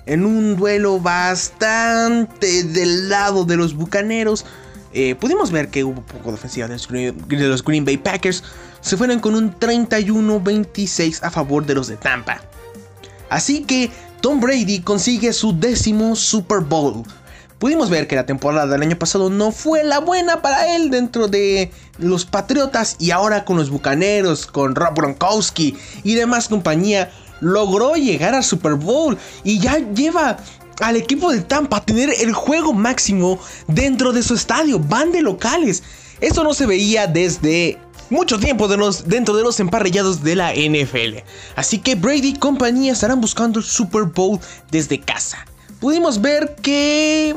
En 0.05 0.25
un 0.25 0.55
duelo 0.55 0.99
bastante 0.99 2.63
del 2.63 3.09
lado 3.09 3.43
de 3.45 3.57
los 3.57 3.73
Bucaneros, 3.73 4.45
eh, 4.93 5.15
pudimos 5.15 5.51
ver 5.51 5.69
que 5.69 5.83
hubo 5.83 6.01
poco 6.01 6.29
de 6.29 6.35
ofensiva 6.35 6.67
de 6.67 6.73
los, 6.73 7.63
Green, 7.63 7.85
Bay 7.85 7.97
Packers. 7.97 8.43
Se 8.81 8.97
fueron 8.97 9.19
con 9.19 9.35
un 9.35 9.57
31-26 9.57 11.19
a 11.21 11.29
favor 11.29 11.65
de 11.65 11.75
los 11.75 11.87
de 11.87 11.97
Tampa. 11.97 12.41
Así 13.29 13.63
que 13.63 13.91
Tom 14.21 14.39
Brady 14.39 14.79
consigue 14.81 15.33
su 15.33 15.57
décimo 15.57 16.15
Super 16.15 16.59
Bowl. 16.59 17.03
Pudimos 17.59 17.89
ver 17.89 18.07
que 18.07 18.15
la 18.15 18.25
temporada 18.25 18.67
del 18.67 18.81
año 18.81 18.97
pasado 18.97 19.29
no 19.29 19.51
fue 19.51 19.83
la 19.83 19.99
buena 19.99 20.41
para 20.41 20.75
él 20.75 20.89
dentro 20.89 21.27
de 21.27 21.71
los 21.97 22.25
Patriotas 22.25 22.95
y 22.99 23.11
ahora 23.11 23.43
con 23.43 23.57
los 23.57 23.69
Bucaneros, 23.69 24.47
con 24.47 24.75
Rob 24.75 24.95
Gronkowski 24.95 25.77
y 26.03 26.15
demás 26.15 26.47
compañía, 26.47 27.11
logró 27.41 27.95
llegar 27.95 28.33
al 28.33 28.45
Super 28.45 28.75
Bowl 28.75 29.17
y 29.43 29.59
ya 29.59 29.77
lleva 29.93 30.37
al 30.79 30.95
equipo 30.95 31.31
de 31.31 31.41
Tampa 31.41 31.83
tener 31.83 32.09
el 32.19 32.33
juego 32.33 32.73
máximo 32.73 33.39
dentro 33.67 34.11
de 34.11 34.23
su 34.23 34.35
estadio. 34.35 34.79
Van 34.79 35.11
de 35.11 35.21
locales. 35.21 35.83
Eso 36.21 36.43
no 36.43 36.53
se 36.53 36.65
veía 36.65 37.07
desde 37.07 37.77
mucho 38.09 38.39
tiempo 38.39 38.67
dentro 38.67 39.35
de 39.35 39.43
los 39.43 39.59
emparrillados 39.59 40.23
de 40.23 40.35
la 40.35 40.53
NFL. 40.53 41.19
Así 41.55 41.79
que 41.79 41.95
Brady 41.95 42.29
y 42.29 42.33
compañía 42.33 42.91
estarán 42.91 43.21
buscando 43.21 43.59
el 43.59 43.65
Super 43.65 44.03
Bowl 44.03 44.39
desde 44.71 44.99
casa. 44.99 45.45
Pudimos 45.79 46.19
ver 46.21 46.55
que 46.61 47.35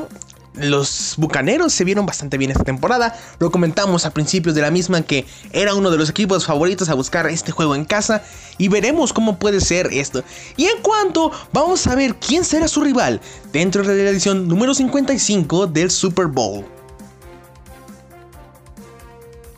los 0.55 1.15
Bucaneros 1.17 1.73
se 1.73 1.83
vieron 1.83 2.05
bastante 2.05 2.37
bien 2.37 2.51
esta 2.51 2.63
temporada. 2.63 3.17
Lo 3.39 3.51
comentamos 3.51 4.05
a 4.05 4.11
principios 4.11 4.55
de 4.55 4.61
la 4.61 4.71
misma 4.71 5.01
que 5.01 5.25
era 5.51 5.73
uno 5.73 5.89
de 5.89 5.97
los 5.97 6.09
equipos 6.09 6.45
favoritos 6.45 6.89
a 6.89 6.93
buscar 6.93 7.27
este 7.27 7.51
juego 7.51 7.75
en 7.75 7.85
casa. 7.85 8.23
Y 8.57 8.67
veremos 8.67 9.13
cómo 9.13 9.39
puede 9.39 9.61
ser 9.61 9.87
esto. 9.91 10.23
Y 10.55 10.65
en 10.65 10.81
cuanto, 10.81 11.31
vamos 11.51 11.87
a 11.87 11.95
ver 11.95 12.15
quién 12.15 12.45
será 12.45 12.67
su 12.67 12.81
rival 12.81 13.19
dentro 13.51 13.83
de 13.83 14.03
la 14.03 14.09
edición 14.11 14.47
número 14.47 14.73
55 14.73 15.67
del 15.67 15.89
Super 15.89 16.27
Bowl. 16.27 16.65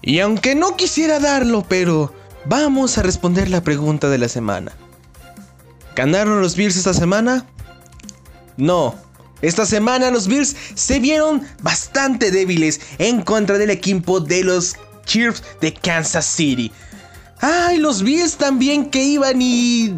Y 0.01 0.19
aunque 0.19 0.55
no 0.55 0.77
quisiera 0.77 1.19
darlo, 1.19 1.65
pero 1.67 2.13
vamos 2.45 2.97
a 2.97 3.01
responder 3.01 3.49
la 3.49 3.63
pregunta 3.63 4.07
de 4.07 4.19
la 4.19 4.29
semana. 4.29 4.71
¿Ganaron 5.95 6.41
los 6.41 6.55
Bills 6.55 6.77
esta 6.77 6.93
semana? 6.93 7.45
No, 8.57 8.95
esta 9.41 9.65
semana 9.65 10.11
los 10.11 10.27
Bills 10.27 10.55
se 10.75 10.99
vieron 10.99 11.41
bastante 11.61 12.31
débiles 12.31 12.79
en 12.97 13.21
contra 13.21 13.57
del 13.57 13.69
equipo 13.69 14.19
de 14.19 14.43
los 14.43 14.75
Chiefs 15.05 15.43
de 15.61 15.73
Kansas 15.73 16.25
City. 16.25 16.71
Ay, 17.41 17.77
los 17.77 18.01
Bills 18.01 18.37
también 18.37 18.89
que 18.89 19.03
iban 19.03 19.41
y 19.41 19.93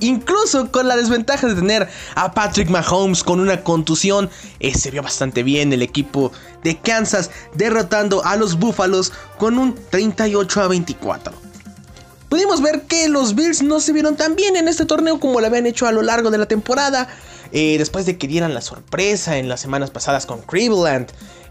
incluso 0.00 0.70
con 0.70 0.88
la 0.88 0.96
desventaja 0.96 1.46
de 1.46 1.54
tener 1.54 1.88
a 2.14 2.32
Patrick 2.32 2.68
Mahomes 2.68 3.22
con 3.22 3.40
una 3.40 3.62
contusión, 3.62 4.30
eh, 4.60 4.74
se 4.74 4.90
vio 4.90 5.02
bastante 5.02 5.42
bien 5.42 5.72
el 5.72 5.82
equipo 5.82 6.32
de 6.62 6.78
Kansas 6.78 7.30
derrotando 7.54 8.24
a 8.24 8.36
los 8.36 8.58
Búfalos 8.58 9.12
con 9.38 9.58
un 9.58 9.74
38 9.90 10.62
a 10.62 10.68
24. 10.68 11.46
Pudimos 12.28 12.60
ver 12.60 12.82
que 12.82 13.08
los 13.08 13.34
Bills 13.34 13.62
no 13.62 13.80
se 13.80 13.92
vieron 13.92 14.16
tan 14.16 14.34
bien 14.34 14.56
en 14.56 14.68
este 14.68 14.84
torneo 14.84 15.20
como 15.20 15.40
lo 15.40 15.46
habían 15.46 15.66
hecho 15.66 15.86
a 15.86 15.92
lo 15.92 16.02
largo 16.02 16.30
de 16.30 16.38
la 16.38 16.46
temporada. 16.46 17.08
Eh, 17.52 17.76
después 17.78 18.06
de 18.06 18.16
que 18.18 18.28
dieran 18.28 18.54
la 18.54 18.60
sorpresa 18.60 19.38
en 19.38 19.48
las 19.48 19.60
semanas 19.60 19.90
pasadas 19.90 20.26
con 20.26 20.42
Cleveland. 20.42 21.08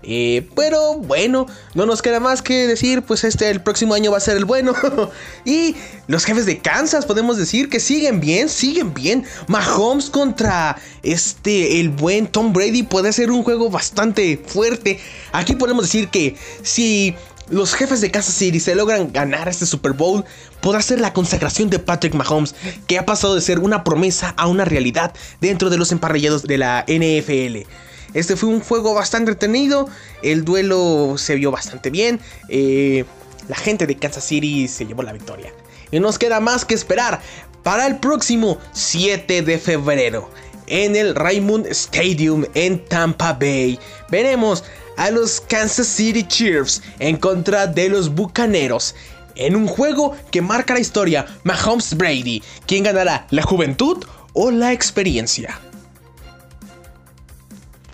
Eh, 0.08 0.47
pero 0.55 0.95
bueno, 0.99 1.47
no 1.73 1.88
nos 1.88 2.03
queda 2.03 2.19
más 2.19 2.43
que 2.43 2.67
decir, 2.67 3.01
pues 3.01 3.23
este 3.23 3.49
el 3.49 3.62
próximo 3.62 3.95
año 3.95 4.12
va 4.12 4.17
a 4.17 4.21
ser 4.21 4.38
el 4.38 4.45
bueno. 4.45 4.73
y 5.45 5.75
los 6.08 6.25
jefes 6.25 6.45
de 6.45 6.60
Kansas 6.60 7.05
podemos 7.05 7.38
decir 7.38 7.69
que 7.69 7.79
siguen 7.79 8.19
bien, 8.19 8.49
siguen 8.49 8.93
bien. 8.93 9.25
Mahomes 9.47 10.10
contra 10.10 10.77
este 11.01 11.79
el 11.79 11.89
buen 11.89 12.27
Tom 12.27 12.53
Brady 12.53 12.84
puede 12.84 13.12
ser 13.13 13.31
un 13.31 13.43
juego 13.43 13.69
bastante 13.69 14.38
fuerte. 14.45 14.99
Aquí 15.31 15.55
podemos 15.55 15.86
decir 15.86 16.10
que 16.10 16.36
si 16.62 17.15
los 17.49 17.73
jefes 17.73 18.01
de 18.01 18.12
Kansas 18.12 18.34
City 18.34 18.60
se 18.60 18.75
logran 18.75 19.12
ganar 19.12 19.47
este 19.47 19.65
Super 19.65 19.93
Bowl, 19.93 20.25
podrá 20.62 20.81
ser 20.81 20.99
la 20.99 21.13
consagración 21.13 21.69
de 21.69 21.79
Patrick 21.79 22.13
Mahomes, 22.13 22.55
que 22.88 22.97
ha 22.97 23.05
pasado 23.05 23.36
de 23.36 23.41
ser 23.41 23.60
una 23.60 23.84
promesa 23.84 24.34
a 24.38 24.47
una 24.47 24.65
realidad 24.65 25.13
dentro 25.41 25.69
de 25.69 25.77
los 25.77 25.91
emparrillados 25.91 26.43
de 26.43 26.58
la 26.58 26.86
NFL. 26.88 27.67
Este 28.13 28.36
fue 28.36 28.49
un 28.49 28.62
juego 28.62 28.93
bastante 28.93 29.31
entretenido, 29.31 29.89
el 30.23 30.45
duelo 30.45 31.15
se 31.17 31.36
vio 31.36 31.51
bastante 31.51 31.89
bien, 31.89 32.19
eh, 32.49 33.05
la 33.47 33.55
gente 33.55 33.86
de 33.86 33.97
Kansas 33.97 34.23
City 34.23 34.67
se 34.67 34.86
llevó 34.86 35.03
la 35.03 35.13
victoria. 35.13 35.53
Y 35.91 35.99
nos 35.99 36.17
queda 36.17 36.39
más 36.39 36.65
que 36.65 36.73
esperar 36.73 37.21
para 37.62 37.86
el 37.86 37.97
próximo 37.97 38.58
7 38.73 39.41
de 39.41 39.60
febrero 39.60 40.29
en 40.67 40.95
el 40.95 41.13
Raymond 41.13 41.67
Stadium 41.67 42.45
en 42.53 42.84
Tampa 42.86 43.34
Bay. 43.34 43.79
Veremos 44.10 44.63
a 44.97 45.12
los 45.12 45.41
Kansas 45.41 45.88
City 45.88 46.23
Chiefs 46.23 46.81
en 46.99 47.17
contra 47.17 47.67
de 47.67 47.89
los 47.89 48.13
Bucaneros. 48.13 48.95
En 49.36 49.55
un 49.55 49.67
juego 49.67 50.15
que 50.31 50.41
marca 50.41 50.73
la 50.73 50.79
historia, 50.79 51.25
Mahomes 51.43 51.95
Brady, 51.95 52.41
¿quién 52.65 52.84
ganará? 52.84 53.27
¿La 53.31 53.41
juventud 53.41 54.03
o 54.34 54.51
la 54.51 54.71
experiencia? 54.71 55.60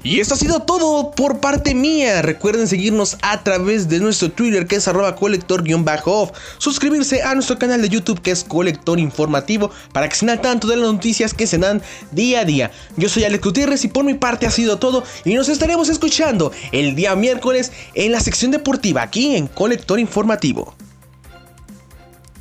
Y 0.03 0.19
esto 0.19 0.33
ha 0.33 0.37
sido 0.37 0.61
todo 0.61 1.11
por 1.11 1.39
parte 1.39 1.75
mía. 1.75 2.23
Recuerden 2.23 2.67
seguirnos 2.67 3.17
a 3.21 3.43
través 3.43 3.87
de 3.87 3.99
nuestro 3.99 4.31
Twitter 4.31 4.65
que 4.65 4.77
es 4.77 4.87
arroba 4.87 5.15
colector-off. 5.15 6.31
Suscribirse 6.57 7.21
a 7.21 7.35
nuestro 7.35 7.59
canal 7.59 7.83
de 7.83 7.89
YouTube 7.89 8.19
que 8.19 8.31
es 8.31 8.43
Colector 8.43 8.99
Informativo 8.99 9.69
para 9.93 10.09
que 10.09 10.15
se 10.15 10.29
al 10.31 10.41
tanto 10.41 10.67
de 10.67 10.77
las 10.77 10.91
noticias 10.91 11.35
que 11.35 11.45
se 11.45 11.59
dan 11.59 11.83
día 12.11 12.39
a 12.39 12.45
día. 12.45 12.71
Yo 12.97 13.09
soy 13.09 13.25
Alex 13.25 13.43
Gutiérrez 13.43 13.83
y 13.85 13.89
por 13.89 14.03
mi 14.03 14.15
parte 14.15 14.47
ha 14.47 14.51
sido 14.51 14.79
todo 14.79 15.03
y 15.23 15.35
nos 15.35 15.49
estaremos 15.49 15.87
escuchando 15.87 16.51
el 16.71 16.95
día 16.95 17.15
miércoles 17.15 17.71
en 17.93 18.11
la 18.11 18.21
sección 18.21 18.49
deportiva 18.49 19.03
aquí 19.03 19.35
en 19.35 19.45
Colector 19.45 19.99
Informativo. 19.99 20.73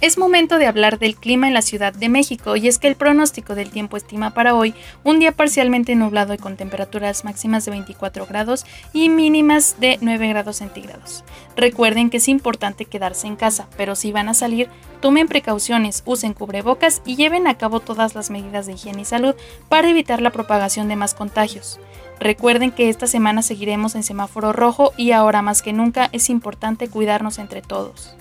Es 0.00 0.16
momento 0.16 0.56
de 0.56 0.66
hablar 0.66 0.98
del 0.98 1.14
clima 1.14 1.46
en 1.46 1.52
la 1.52 1.60
Ciudad 1.60 1.92
de 1.92 2.08
México 2.08 2.56
y 2.56 2.68
es 2.68 2.78
que 2.78 2.88
el 2.88 2.96
pronóstico 2.96 3.54
del 3.54 3.68
tiempo 3.68 3.98
estima 3.98 4.32
para 4.32 4.54
hoy 4.54 4.74
un 5.04 5.18
día 5.18 5.30
parcialmente 5.30 5.94
nublado 5.94 6.32
y 6.32 6.38
con 6.38 6.56
temperaturas 6.56 7.22
máximas 7.22 7.66
de 7.66 7.72
24 7.72 8.24
grados 8.24 8.64
y 8.94 9.10
mínimas 9.10 9.76
de 9.78 9.98
9 10.00 10.28
grados 10.28 10.56
centígrados. 10.56 11.22
Recuerden 11.54 12.08
que 12.08 12.16
es 12.16 12.28
importante 12.28 12.86
quedarse 12.86 13.26
en 13.26 13.36
casa, 13.36 13.68
pero 13.76 13.94
si 13.94 14.10
van 14.10 14.30
a 14.30 14.34
salir, 14.34 14.70
tomen 15.02 15.28
precauciones, 15.28 16.02
usen 16.06 16.32
cubrebocas 16.32 17.02
y 17.04 17.16
lleven 17.16 17.46
a 17.46 17.58
cabo 17.58 17.80
todas 17.80 18.14
las 18.14 18.30
medidas 18.30 18.64
de 18.64 18.72
higiene 18.72 19.02
y 19.02 19.04
salud 19.04 19.34
para 19.68 19.90
evitar 19.90 20.22
la 20.22 20.30
propagación 20.30 20.88
de 20.88 20.96
más 20.96 21.12
contagios. 21.12 21.78
Recuerden 22.18 22.70
que 22.70 22.88
esta 22.88 23.06
semana 23.06 23.42
seguiremos 23.42 23.94
en 23.94 24.02
semáforo 24.02 24.54
rojo 24.54 24.94
y 24.96 25.12
ahora 25.12 25.42
más 25.42 25.60
que 25.60 25.74
nunca 25.74 26.08
es 26.12 26.30
importante 26.30 26.88
cuidarnos 26.88 27.38
entre 27.38 27.60
todos. 27.60 28.16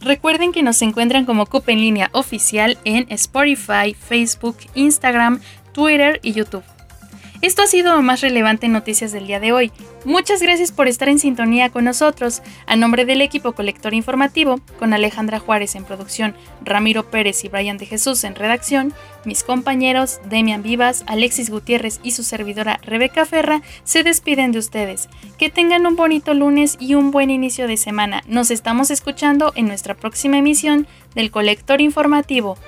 Recuerden 0.00 0.52
que 0.52 0.62
nos 0.62 0.80
encuentran 0.80 1.26
como 1.26 1.44
CUP 1.44 1.68
en 1.68 1.80
línea 1.80 2.10
oficial 2.12 2.78
en 2.84 3.06
Spotify, 3.10 3.94
Facebook, 3.94 4.56
Instagram, 4.74 5.40
Twitter 5.72 6.20
y 6.22 6.32
YouTube. 6.32 6.64
Esto 7.42 7.62
ha 7.62 7.66
sido 7.66 7.96
lo 7.96 8.02
más 8.02 8.20
relevante 8.20 8.66
en 8.66 8.72
noticias 8.72 9.12
del 9.12 9.26
día 9.26 9.40
de 9.40 9.52
hoy. 9.52 9.72
Muchas 10.04 10.42
gracias 10.42 10.72
por 10.72 10.88
estar 10.88 11.08
en 11.08 11.18
sintonía 11.18 11.70
con 11.70 11.84
nosotros. 11.84 12.42
A 12.66 12.76
nombre 12.76 13.06
del 13.06 13.22
equipo 13.22 13.52
colector 13.52 13.94
informativo, 13.94 14.60
con 14.78 14.92
Alejandra 14.92 15.38
Juárez 15.38 15.74
en 15.74 15.84
producción, 15.84 16.34
Ramiro 16.62 17.10
Pérez 17.10 17.42
y 17.44 17.48
Brian 17.48 17.78
de 17.78 17.86
Jesús 17.86 18.24
en 18.24 18.34
redacción, 18.34 18.92
mis 19.24 19.42
compañeros 19.42 20.20
Demian 20.28 20.62
Vivas, 20.62 21.02
Alexis 21.06 21.48
Gutiérrez 21.48 21.98
y 22.02 22.10
su 22.10 22.24
servidora 22.24 22.78
Rebeca 22.82 23.24
Ferra 23.24 23.62
se 23.84 24.02
despiden 24.02 24.52
de 24.52 24.58
ustedes. 24.58 25.08
Que 25.38 25.48
tengan 25.48 25.86
un 25.86 25.96
bonito 25.96 26.34
lunes 26.34 26.76
y 26.78 26.94
un 26.94 27.10
buen 27.10 27.30
inicio 27.30 27.66
de 27.66 27.78
semana. 27.78 28.22
Nos 28.26 28.50
estamos 28.50 28.90
escuchando 28.90 29.52
en 29.54 29.66
nuestra 29.66 29.94
próxima 29.94 30.36
emisión 30.36 30.86
del 31.14 31.30
colector 31.30 31.80
informativo 31.80 32.58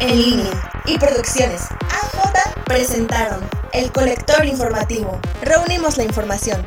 en 0.00 0.22
línea 0.22 0.70
y 0.86 0.98
producciones 0.98 1.62
AJ 1.70 2.64
presentaron 2.64 3.40
el 3.72 3.92
colector 3.92 4.44
informativo. 4.44 5.20
Reunimos 5.42 5.96
la 5.96 6.04
información 6.04 6.66